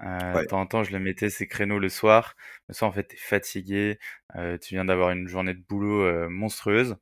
De 0.01 0.47
temps 0.47 0.61
en 0.61 0.65
temps, 0.65 0.83
je 0.83 0.91
le 0.93 0.99
mettais 0.99 1.29
ces 1.29 1.47
créneaux 1.47 1.79
le 1.79 1.89
soir. 1.89 2.35
Le 2.69 2.73
soir, 2.73 2.89
en 2.89 2.93
fait, 2.93 3.09
tu 3.09 3.15
es 3.15 3.19
fatigué, 3.19 3.99
tu 4.61 4.75
viens 4.75 4.85
d'avoir 4.85 5.11
une 5.11 5.27
journée 5.27 5.53
de 5.53 5.61
boulot, 5.67 6.29
monstrueuse 6.29 6.95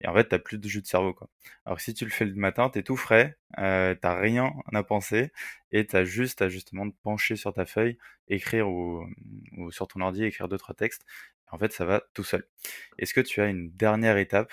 et 0.00 0.08
en 0.08 0.14
fait, 0.14 0.28
tu 0.28 0.38
plus 0.38 0.58
de 0.58 0.68
jus 0.68 0.82
de 0.82 0.86
cerveau, 0.86 1.12
quoi. 1.12 1.28
Alors 1.64 1.78
que 1.78 1.82
si 1.82 1.94
tu 1.94 2.04
le 2.04 2.10
fais 2.10 2.24
le 2.24 2.34
matin, 2.34 2.70
tu 2.70 2.78
es 2.78 2.82
tout 2.82 2.96
frais, 2.96 3.36
heu, 3.58 3.98
tu 4.00 4.08
rien 4.08 4.52
à 4.72 4.82
penser 4.82 5.32
et 5.72 5.86
tu 5.86 5.96
as 5.96 6.04
juste 6.04 6.42
à 6.42 6.48
justement 6.48 6.88
te 6.88 6.96
pencher 7.02 7.36
sur 7.36 7.52
ta 7.52 7.66
feuille, 7.66 7.98
écrire 8.28 8.68
ou 8.68 9.06
sur 9.70 9.88
ton 9.88 10.00
ordi, 10.00 10.24
écrire 10.24 10.48
2-3 10.48 10.74
textes. 10.74 11.04
En 11.50 11.58
fait, 11.58 11.72
ça 11.72 11.84
va 11.84 12.02
tout 12.14 12.24
seul. 12.24 12.46
Est-ce 12.98 13.12
que 13.12 13.20
tu 13.20 13.40
as 13.40 13.46
une 13.46 13.70
dernière 13.72 14.16
étape 14.16 14.52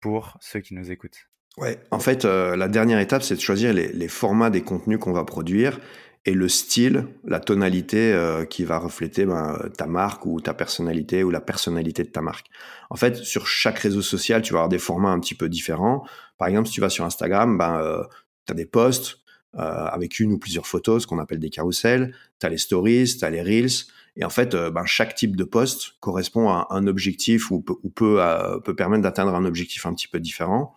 pour 0.00 0.36
ceux 0.40 0.60
qui 0.60 0.74
nous 0.74 0.90
écoutent? 0.90 1.28
Ouais, 1.58 1.78
en 1.90 1.98
fait, 1.98 2.24
euh, 2.24 2.56
la 2.56 2.68
dernière 2.68 2.98
étape, 2.98 3.22
c'est 3.22 3.34
de 3.34 3.40
choisir 3.40 3.74
les 3.74 4.08
formats 4.08 4.48
des 4.48 4.62
contenus 4.62 4.98
qu'on 4.98 5.12
va 5.12 5.24
produire 5.24 5.80
et 6.24 6.34
le 6.34 6.48
style, 6.48 7.08
la 7.24 7.40
tonalité 7.40 8.12
euh, 8.12 8.44
qui 8.44 8.64
va 8.64 8.78
refléter 8.78 9.26
ben, 9.26 9.58
ta 9.76 9.86
marque 9.86 10.24
ou 10.24 10.40
ta 10.40 10.54
personnalité 10.54 11.24
ou 11.24 11.30
la 11.30 11.40
personnalité 11.40 12.04
de 12.04 12.10
ta 12.10 12.20
marque. 12.20 12.46
En 12.90 12.96
fait, 12.96 13.16
sur 13.16 13.46
chaque 13.46 13.78
réseau 13.78 14.02
social, 14.02 14.42
tu 14.42 14.52
vas 14.52 14.60
avoir 14.60 14.68
des 14.68 14.78
formats 14.78 15.10
un 15.10 15.18
petit 15.18 15.34
peu 15.34 15.48
différents. 15.48 16.04
Par 16.38 16.48
exemple, 16.48 16.68
si 16.68 16.74
tu 16.74 16.80
vas 16.80 16.90
sur 16.90 17.04
Instagram, 17.04 17.58
ben, 17.58 17.80
euh, 17.80 18.04
tu 18.46 18.52
as 18.52 18.54
des 18.54 18.66
posts 18.66 19.22
euh, 19.58 19.60
avec 19.60 20.18
une 20.18 20.32
ou 20.32 20.38
plusieurs 20.38 20.66
photos, 20.66 21.02
ce 21.02 21.06
qu'on 21.06 21.18
appelle 21.18 21.38
des 21.38 21.50
carousels. 21.50 22.14
Tu 22.40 22.46
as 22.46 22.48
les 22.48 22.56
stories, 22.56 23.16
tu 23.18 23.24
as 23.24 23.30
les 23.30 23.42
reels. 23.42 23.84
Et 24.16 24.24
en 24.24 24.30
fait, 24.30 24.54
euh, 24.54 24.70
ben, 24.70 24.86
chaque 24.86 25.14
type 25.14 25.36
de 25.36 25.44
poste 25.44 25.94
correspond 26.00 26.48
à 26.48 26.68
un 26.70 26.86
objectif 26.86 27.50
ou 27.50 27.60
peut, 27.60 28.16
euh, 28.22 28.58
peut 28.60 28.74
permettre 28.74 29.02
d'atteindre 29.02 29.34
un 29.34 29.44
objectif 29.44 29.84
un 29.84 29.92
petit 29.92 30.08
peu 30.08 30.20
différent. 30.20 30.74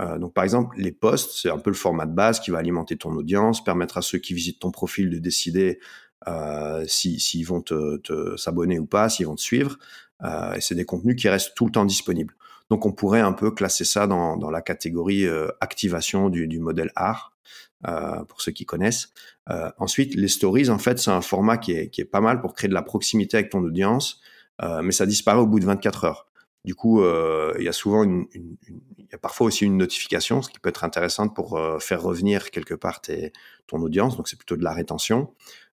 Euh, 0.00 0.18
donc, 0.18 0.34
par 0.34 0.44
exemple, 0.44 0.76
les 0.78 0.92
posts, 0.92 1.32
c'est 1.32 1.50
un 1.50 1.58
peu 1.58 1.70
le 1.70 1.76
format 1.76 2.06
de 2.06 2.14
base 2.14 2.40
qui 2.40 2.50
va 2.50 2.58
alimenter 2.58 2.96
ton 2.96 3.12
audience, 3.14 3.62
permettre 3.62 3.98
à 3.98 4.02
ceux 4.02 4.18
qui 4.18 4.34
visitent 4.34 4.60
ton 4.60 4.70
profil 4.70 5.10
de 5.10 5.18
décider 5.18 5.80
euh, 6.26 6.84
s'ils 6.86 7.20
si, 7.20 7.42
vont 7.42 7.60
te, 7.60 8.36
s'abonner 8.36 8.78
ou 8.78 8.86
pas, 8.86 9.08
s'ils 9.08 9.26
vont 9.26 9.34
te 9.34 9.40
suivre. 9.40 9.78
Euh, 10.24 10.54
et 10.54 10.60
c'est 10.60 10.74
des 10.74 10.84
contenus 10.84 11.16
qui 11.16 11.28
restent 11.28 11.54
tout 11.54 11.66
le 11.66 11.72
temps 11.72 11.84
disponibles. 11.84 12.34
Donc, 12.70 12.86
on 12.86 12.92
pourrait 12.92 13.20
un 13.20 13.32
peu 13.32 13.50
classer 13.50 13.84
ça 13.84 14.06
dans, 14.06 14.50
la 14.50 14.60
catégorie 14.60 15.26
activation 15.60 16.28
du, 16.28 16.58
modèle 16.58 16.92
art. 16.94 17.32
Pour 18.28 18.42
ceux 18.42 18.50
qui 18.50 18.66
connaissent. 18.66 19.10
Ensuite, 19.78 20.16
les 20.16 20.26
stories, 20.26 20.68
en 20.68 20.78
fait, 20.78 20.98
c'est 20.98 21.12
un 21.12 21.20
format 21.20 21.56
qui 21.56 21.72
est, 21.72 22.10
pas 22.10 22.20
mal 22.20 22.40
pour 22.40 22.52
créer 22.52 22.68
de 22.68 22.74
la 22.74 22.82
proximité 22.82 23.36
avec 23.36 23.50
ton 23.50 23.62
audience, 23.62 24.20
mais 24.82 24.90
ça 24.90 25.06
disparaît 25.06 25.38
au 25.38 25.46
bout 25.46 25.60
de 25.60 25.64
24 25.64 26.04
heures. 26.04 26.27
Du 26.68 26.74
coup, 26.74 27.00
euh, 27.00 27.54
il 27.58 27.64
y 27.64 27.68
a 27.68 27.72
souvent 27.72 28.04
une, 28.04 28.26
y 28.34 29.14
a 29.14 29.16
parfois 29.16 29.46
aussi 29.46 29.64
une 29.64 29.78
notification, 29.78 30.42
ce 30.42 30.50
qui 30.50 30.58
peut 30.58 30.68
être 30.68 30.84
intéressant 30.84 31.30
pour 31.30 31.56
euh, 31.56 31.78
faire 31.78 32.02
revenir 32.02 32.50
quelque 32.50 32.74
part 32.74 33.00
tes, 33.00 33.32
ton 33.66 33.80
audience. 33.80 34.18
Donc, 34.18 34.28
c'est 34.28 34.36
plutôt 34.36 34.54
de 34.54 34.62
la 34.62 34.74
rétention. 34.74 35.32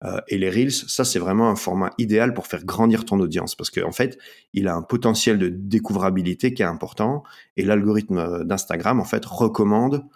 Euh, 0.03 0.18
et 0.29 0.38
les 0.38 0.48
reels, 0.48 0.72
ça 0.72 1.05
c'est 1.05 1.18
vraiment 1.18 1.51
un 1.51 1.57
format 1.57 1.90
idéal 1.98 2.33
pour 2.33 2.46
faire 2.46 2.64
grandir 2.64 3.05
ton 3.05 3.20
audience 3.20 3.55
parce 3.55 3.68
qu'en 3.68 3.88
en 3.88 3.92
fait, 3.92 4.18
il 4.55 4.66
a 4.66 4.74
un 4.74 4.81
potentiel 4.81 5.38
de 5.38 5.51
découvrabilité 5.51 6.55
qui 6.55 6.62
est 6.62 6.64
important 6.64 7.22
et 7.59 7.64
l'algorithme 7.64 8.44
d'Instagram 8.44 8.98
en 8.98 9.05
fait 9.05 9.27
recommande 9.27 10.07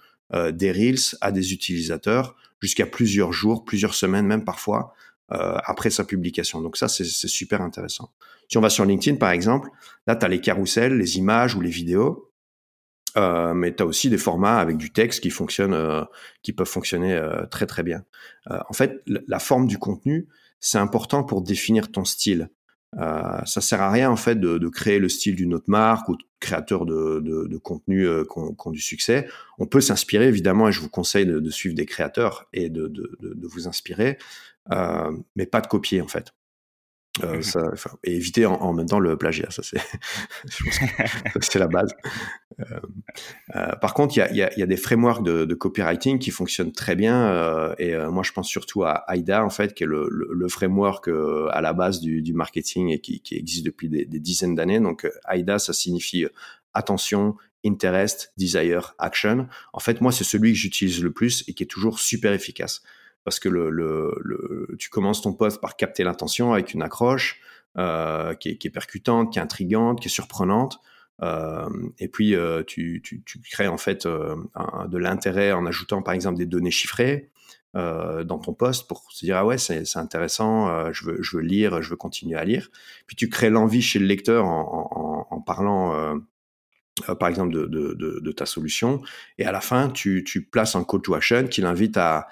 des 0.53 0.73
Reels 0.73 1.19
à 1.21 1.33
des 1.33 1.53
utilisateurs 1.53 2.35
jusqu'à 2.63 2.87
plusieurs 2.87 3.33
jours, 3.33 3.67
plusieurs 3.67 3.95
semaines 3.95 4.27
même 4.27 4.45
parfois, 4.45 4.95
euh, 5.33 5.57
après 5.64 5.90
sa 5.90 6.05
publication. 6.05 6.61
Donc 6.61 6.77
ça, 6.77 6.88
c'est 6.88 7.05
super 7.05 7.62
intéressant. 7.62 8.11
Si 8.49 8.59
on 8.59 8.61
va 8.61 8.71
sur 8.71 8.85
LinkedIn, 8.85 9.16
par 9.16 9.31
exemple, 9.31 9.71
là, 10.07 10.16
tu 10.16 10.25
as 10.25 10.29
les 10.29 10.40
carousels, 10.40 10.97
les 10.99 11.18
images 11.18 11.55
ou 11.55 11.61
les 11.61 11.71
vidéos. 11.71 12.29
Euh, 13.18 13.53
mais 13.53 13.75
tu 13.75 13.83
as 13.83 13.87
aussi 13.87 14.09
des 14.09 14.18
formats 14.18 14.59
avec 14.59 14.79
du 14.79 14.90
texte 14.90 15.21
qui 15.21 15.31
fonctionnent, 15.31 15.75
euh, 15.75 16.03
qui 16.42 16.53
peuvent 16.53 16.66
fonctionner 16.66 17.21
très 17.51 17.66
très 17.66 17.83
bien. 17.83 18.05
En 18.47 18.73
fait, 18.73 19.03
la 19.07 19.38
forme 19.38 19.66
du 19.66 19.79
contenu, 19.79 20.29
c'est 20.61 20.79
important 20.79 21.23
pour 21.25 21.42
définir 21.42 21.90
ton 21.90 22.05
style. 22.05 22.49
Euh, 22.99 23.40
ça 23.47 23.62
sert 23.62 23.81
à 23.81 23.90
rien 23.90 24.11
en 24.11 24.16
fait 24.16 24.38
de, 24.38 24.68
créer 24.68 24.99
le 24.99 25.09
style 25.09 25.35
d'une 25.35 25.55
autre 25.55 25.68
marque 25.68 26.11
ou 26.11 26.16
de 26.16 26.23
créateurs 26.40 26.85
de, 26.85 27.57
contenu 27.62 28.07
qui, 28.31 28.38
ont, 28.38 28.71
du 28.71 28.81
succès. 28.81 29.29
On 29.59 29.66
peut 29.66 29.81
s'inspirer 29.81 30.29
évidemment 30.29 30.68
et 30.68 30.73
je 30.73 30.81
vous 30.81 30.90
conseille 30.90 31.25
de, 31.27 31.51
suivre 31.51 31.75
des 31.75 31.87
créateurs 31.87 32.49
et 32.53 32.68
de, 32.68 32.92
vous 33.42 33.66
inspirer, 33.66 34.18
mais 34.70 35.46
pas 35.46 35.61
de 35.61 35.66
copier 35.66 36.01
en 36.01 36.09
fait. 36.09 36.33
Euh, 37.22 37.38
mmh 37.38 37.42
ça, 37.42 37.61
et 38.05 38.16
éviter 38.16 38.46
en, 38.46 38.72
même 38.72 38.87
temps 38.87 38.98
le 38.98 39.18
plagiat, 39.18 39.51
ça 39.51 39.62
c'est, 39.62 39.77
c'est 41.42 41.59
la 41.59 41.66
base. 41.66 41.92
Euh, 42.59 42.81
euh, 43.55 43.72
par 43.83 43.92
contre, 43.92 44.16
il 44.16 44.20
y 44.20 44.22
a, 44.22 44.33
y, 44.33 44.59
y 44.59 44.62
a, 44.62 44.66
des 44.66 44.79
frameworks 44.79 45.22
de, 45.22 45.44
de, 45.44 45.55
copywriting 45.55 46.18
qui 46.18 46.31
fonctionnent 46.31 46.72
très 46.72 46.96
bien, 46.96 47.27
euh, 47.27 47.75
et 47.79 47.94
euh, 47.94 48.11
moi 48.11 48.22
je 48.22 48.33
pense 48.33 48.48
surtout 48.48 48.85
à 48.85 49.05
AIDA 49.09 49.44
en 49.44 49.51
fait, 49.51 49.75
qui 49.75 49.83
est 49.83 49.87
le, 49.87 50.09
le, 50.11 50.31
le 50.33 50.48
framework 50.48 51.09
à 51.51 51.61
la 51.61 51.75
base 51.75 52.01
du, 52.01 52.22
du, 52.22 52.33
marketing 52.33 52.88
et 52.88 53.01
qui, 53.01 53.20
qui 53.20 53.37
existe 53.37 53.66
depuis 53.66 53.90
des, 53.90 54.07
des 54.07 54.18
dizaines 54.18 54.55
d'années. 54.55 54.81
Donc 54.81 55.07
AIDA, 55.31 55.59
ça 55.59 55.75
signifie 55.75 56.25
attention, 56.72 57.37
interest, 57.62 58.33
desire, 58.38 58.94
action. 58.98 59.48
En 59.75 59.81
fait, 59.81 60.01
moi 60.01 60.12
c'est 60.12 60.25
celui 60.25 60.53
que 60.53 60.59
j'utilise 60.59 61.03
le 61.03 61.12
plus 61.12 61.44
et 61.46 61.53
qui 61.53 61.62
est 61.62 61.66
toujours 61.66 61.98
super 61.98 62.33
efficace 62.33 62.83
parce 63.25 63.41
que 63.41 63.49
le, 63.49 63.71
le, 63.71 64.15
le, 64.23 64.77
tu 64.79 64.91
commences 64.91 65.23
ton 65.23 65.33
poste 65.33 65.61
par 65.61 65.77
capter 65.77 66.05
l'intention 66.05 66.53
avec 66.53 66.75
une 66.75 66.83
accroche 66.83 67.41
euh, 67.79 68.35
qui, 68.35 68.51
est, 68.51 68.57
qui, 68.57 68.69
est, 68.69 68.71
percutante, 68.71 69.33
qui 69.33 69.39
est 69.39 69.43
intrigante, 69.43 70.01
qui 70.01 70.09
est 70.09 70.11
surprenante. 70.11 70.81
Euh, 71.23 71.69
et 71.99 72.09
puis 72.09 72.35
euh, 72.35 72.63
tu, 72.67 73.01
tu, 73.05 73.23
tu, 73.23 73.39
crées 73.39 73.69
en 73.69 73.77
fait 73.77 74.07
euh, 74.07 74.35
de 74.89 74.99
l'intérêt 74.99 75.53
en 75.53 75.67
ajoutant 75.67 76.03
par 76.03 76.15
exemple 76.15 76.39
des 76.39 76.47
données 76.47 76.71
chiffrées 76.71 77.31
euh, 77.77 78.25
dans 78.25 78.39
ton 78.39 78.55
poste 78.55 78.89
pour 78.89 79.05
se 79.13 79.25
dire 79.25 79.37
ah 79.37 79.47
ouais 79.47 79.57
c'est 79.57 79.85
intéressant, 79.97 80.69
euh, 80.69 80.91
je 80.93 81.05
veux 81.05 81.23
je 81.23 81.37
veux 81.37 81.43
lire, 81.43 81.81
je 81.81 81.91
veux 81.91 81.97
continuer 81.97 82.37
à 82.37 82.45
lire. 82.45 82.71
Puis 83.07 83.15
tu 83.15 83.29
crées 83.29 83.51
l'envie 83.51 83.83
chez 83.83 83.99
le 83.99 84.07
lecteur 84.07 84.47
en, 84.47 85.27
en, 85.31 85.35
en 85.37 85.41
parlant 85.41 86.19
euh, 87.09 87.15
par 87.15 87.29
exemple 87.31 87.53
de, 87.53 88.33
ta 88.33 88.45
solution. 88.45 89.01
Et 89.39 89.47
à 89.47 89.53
la 89.53 89.63
fin, 89.63 89.89
tu, 89.89 90.25
places 90.51 90.77
un 90.77 90.85
call 90.85 91.01
to 91.01 91.15
action 91.15 91.47
qui 91.47 91.63
l'invite 91.63 91.97
à, 91.97 92.29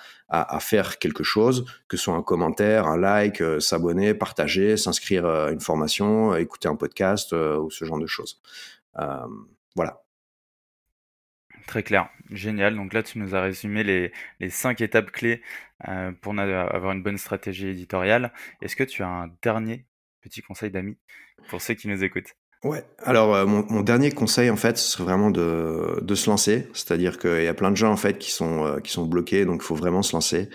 faire 0.60 0.98
quelque 0.98 1.24
chose, 1.24 1.64
que 1.88 1.96
ce 1.96 2.04
soit 2.04 2.14
un 2.14 2.22
commentaire, 2.22 2.86
un 2.86 2.96
like, 2.96 3.40
euh, 3.40 3.58
s'abonner, 3.58 4.14
partager, 4.14 4.76
s'inscrire 4.76 5.26
à 5.26 5.50
une 5.50 5.60
formation, 5.60 6.36
écouter 6.36 6.68
un 6.68 6.76
podcast 6.76 7.32
euh, 7.32 7.58
ou 7.58 7.70
ce 7.70 7.84
genre 7.84 7.98
de 7.98 8.06
choses. 8.06 8.40
voilà. 9.74 10.02
Très 11.66 11.82
clair, 11.82 12.10
génial. 12.30 12.76
Donc 12.76 12.92
là, 12.92 13.02
tu 13.02 13.18
nous 13.18 13.34
as 13.34 13.40
résumé 13.40 13.82
les, 13.82 14.12
les 14.40 14.50
cinq 14.50 14.80
étapes 14.80 15.10
clés 15.10 15.42
pour 16.20 16.38
avoir 16.38 16.92
une 16.92 17.02
bonne 17.02 17.18
stratégie 17.18 17.68
éditoriale. 17.68 18.32
Est-ce 18.60 18.76
que 18.76 18.84
tu 18.84 19.02
as 19.02 19.08
un 19.08 19.30
dernier 19.42 19.86
petit 20.20 20.42
conseil 20.42 20.70
d'amis 20.70 20.98
pour 21.48 21.62
ceux 21.62 21.74
qui 21.74 21.88
nous 21.88 22.04
écoutent? 22.04 22.34
Ouais, 22.62 22.84
alors 22.98 23.34
euh, 23.34 23.46
mon, 23.46 23.64
mon, 23.70 23.80
dernier 23.80 24.10
conseil 24.10 24.50
en 24.50 24.56
fait, 24.56 24.76
ce 24.76 24.90
serait 24.90 25.04
vraiment 25.04 25.30
de, 25.30 25.98
de 26.02 26.14
se 26.14 26.28
lancer. 26.28 26.68
C'est-à-dire 26.74 27.18
qu'il 27.18 27.42
y 27.42 27.48
a 27.48 27.54
plein 27.54 27.70
de 27.70 27.76
gens 27.76 27.90
en 27.90 27.96
fait 27.96 28.18
qui 28.18 28.30
sont, 28.30 28.66
euh, 28.66 28.80
qui 28.80 28.92
sont 28.92 29.06
bloqués, 29.06 29.46
donc 29.46 29.62
il 29.62 29.66
faut 29.66 29.74
vraiment 29.74 30.02
se 30.02 30.12
lancer 30.12 30.50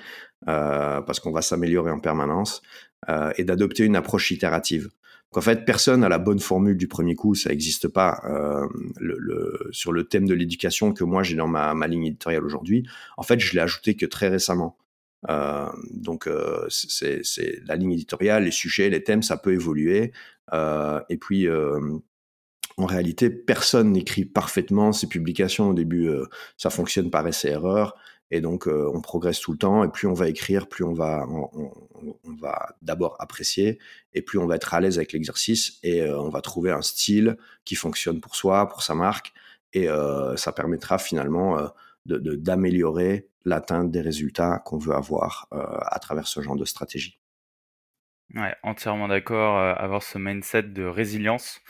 euh, 0.47 1.01
parce 1.01 1.19
qu'on 1.19 1.31
va 1.31 1.41
s'améliorer 1.41 1.89
en 1.89 1.99
permanence 1.99 2.61
euh, 3.09 3.31
et 3.37 3.43
d'adopter 3.43 3.83
une 3.83 3.95
approche 3.95 4.29
itérative. 4.29 4.89
En 5.33 5.41
fait, 5.41 5.65
personne 5.65 6.01
n'a 6.01 6.09
la 6.09 6.19
bonne 6.19 6.39
formule 6.39 6.77
du 6.77 6.87
premier 6.87 7.15
coup, 7.15 7.35
ça 7.35 7.49
n'existe 7.49 7.87
pas. 7.87 8.21
Euh, 8.25 8.67
le, 8.97 9.17
le, 9.19 9.67
sur 9.71 9.91
le 9.91 10.05
thème 10.05 10.27
de 10.27 10.33
l'éducation 10.33 10.93
que 10.93 11.03
moi 11.03 11.23
j'ai 11.23 11.35
dans 11.35 11.47
ma, 11.47 11.73
ma 11.73 11.87
ligne 11.87 12.05
éditoriale 12.05 12.45
aujourd'hui, 12.45 12.87
en 13.17 13.23
fait, 13.23 13.39
je 13.39 13.53
l'ai 13.53 13.59
ajouté 13.59 13.95
que 13.95 14.05
très 14.05 14.29
récemment. 14.29 14.77
Euh, 15.29 15.65
donc 15.91 16.29
c'est 16.69 17.61
la 17.65 17.75
ligne 17.75 17.93
éditoriale, 17.93 18.43
les 18.43 18.51
sujets, 18.51 18.89
les 18.89 19.03
thèmes, 19.03 19.23
ça 19.23 19.37
peut 19.37 19.53
évoluer. 19.53 20.11
Euh, 20.53 21.01
et 21.09 21.17
puis, 21.17 21.47
euh, 21.47 21.97
en 22.77 22.85
réalité, 22.85 23.29
personne 23.29 23.91
n'écrit 23.91 24.25
parfaitement 24.25 24.91
ses 24.91 25.07
publications. 25.07 25.69
Au 25.69 25.73
début, 25.73 26.07
euh, 26.09 26.25
ça 26.57 26.69
fonctionne 26.69 27.09
par 27.09 27.27
essai-erreur. 27.27 27.95
Et 28.31 28.41
donc, 28.41 28.67
on 28.67 29.01
progresse 29.01 29.39
tout 29.39 29.51
le 29.51 29.57
temps. 29.59 29.83
Et 29.83 29.87
plus 29.87 30.07
on 30.07 30.13
va 30.13 30.27
écrire, 30.27 30.67
plus 30.67 30.83
on 30.83 30.93
va, 30.93 31.27
on, 31.29 31.71
va 32.39 32.75
d'abord 32.81 33.15
apprécier, 33.19 33.77
et 34.13 34.23
plus 34.23 34.39
on 34.39 34.47
va 34.47 34.55
être 34.55 34.73
à 34.73 34.81
l'aise 34.81 34.97
avec 34.97 35.13
l'exercice, 35.13 35.77
et 35.83 36.09
on 36.09 36.29
va 36.29 36.41
trouver 36.41 36.71
un 36.71 36.81
style 36.81 37.37
qui 37.65 37.75
fonctionne 37.75 38.19
pour 38.19 38.35
soi, 38.35 38.67
pour 38.67 38.81
sa 38.81 38.95
marque, 38.95 39.31
et 39.73 39.87
ça 40.37 40.51
permettra 40.51 40.97
finalement 40.97 41.69
d'améliorer 42.07 43.29
l'atteinte 43.45 43.91
des 43.91 44.01
résultats 44.01 44.59
qu'on 44.65 44.77
veut 44.77 44.93
avoir 44.93 45.47
à 45.51 45.99
travers 45.99 46.27
ce 46.27 46.41
genre 46.41 46.55
de 46.55 46.65
stratégie. 46.65 47.19
Ouais, 48.33 48.55
entièrement 48.63 49.07
d'accord. 49.07 49.57
Euh, 49.59 49.73
avoir 49.75 50.03
ce 50.03 50.17
mindset 50.17 50.63
de 50.63 50.83
résilience. 50.83 51.61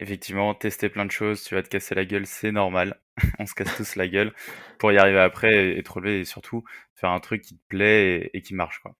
Effectivement, 0.00 0.54
tester 0.54 0.90
plein 0.90 1.06
de 1.06 1.10
choses, 1.10 1.42
tu 1.42 1.54
vas 1.54 1.62
te 1.62 1.68
casser 1.68 1.94
la 1.94 2.04
gueule, 2.04 2.26
c'est 2.26 2.52
normal. 2.52 3.00
On 3.38 3.46
se 3.46 3.54
casse 3.54 3.74
tous 3.76 3.96
la 3.96 4.08
gueule 4.08 4.34
pour 4.78 4.92
y 4.92 4.98
arriver 4.98 5.20
après 5.20 5.78
et, 5.78 5.82
te 5.82 5.90
relever 5.90 6.20
et 6.20 6.24
surtout 6.24 6.64
faire 6.94 7.10
un 7.10 7.20
truc 7.20 7.42
qui 7.42 7.56
te 7.56 7.62
plaît 7.68 8.30
et, 8.34 8.42
qui 8.42 8.54
marche, 8.54 8.80
quoi. 8.80 8.94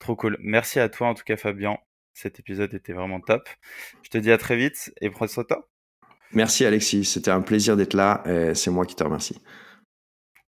Trop 0.00 0.16
cool. 0.16 0.36
Merci 0.40 0.80
à 0.80 0.88
toi, 0.88 1.08
en 1.08 1.14
tout 1.14 1.22
cas, 1.24 1.36
Fabien. 1.36 1.78
Cet 2.14 2.40
épisode 2.40 2.74
était 2.74 2.92
vraiment 2.92 3.20
top. 3.20 3.48
Je 4.02 4.10
te 4.10 4.18
dis 4.18 4.32
à 4.32 4.38
très 4.38 4.56
vite 4.56 4.92
et 5.00 5.08
prends 5.08 5.28
soin 5.28 5.44
de 5.44 5.48
toi. 5.48 5.68
Merci, 6.32 6.64
Alexis. 6.64 7.04
C'était 7.04 7.30
un 7.30 7.42
plaisir 7.42 7.76
d'être 7.76 7.94
là 7.94 8.22
et 8.26 8.54
c'est 8.54 8.70
moi 8.70 8.84
qui 8.86 8.96
te 8.96 9.04
remercie. 9.04 9.40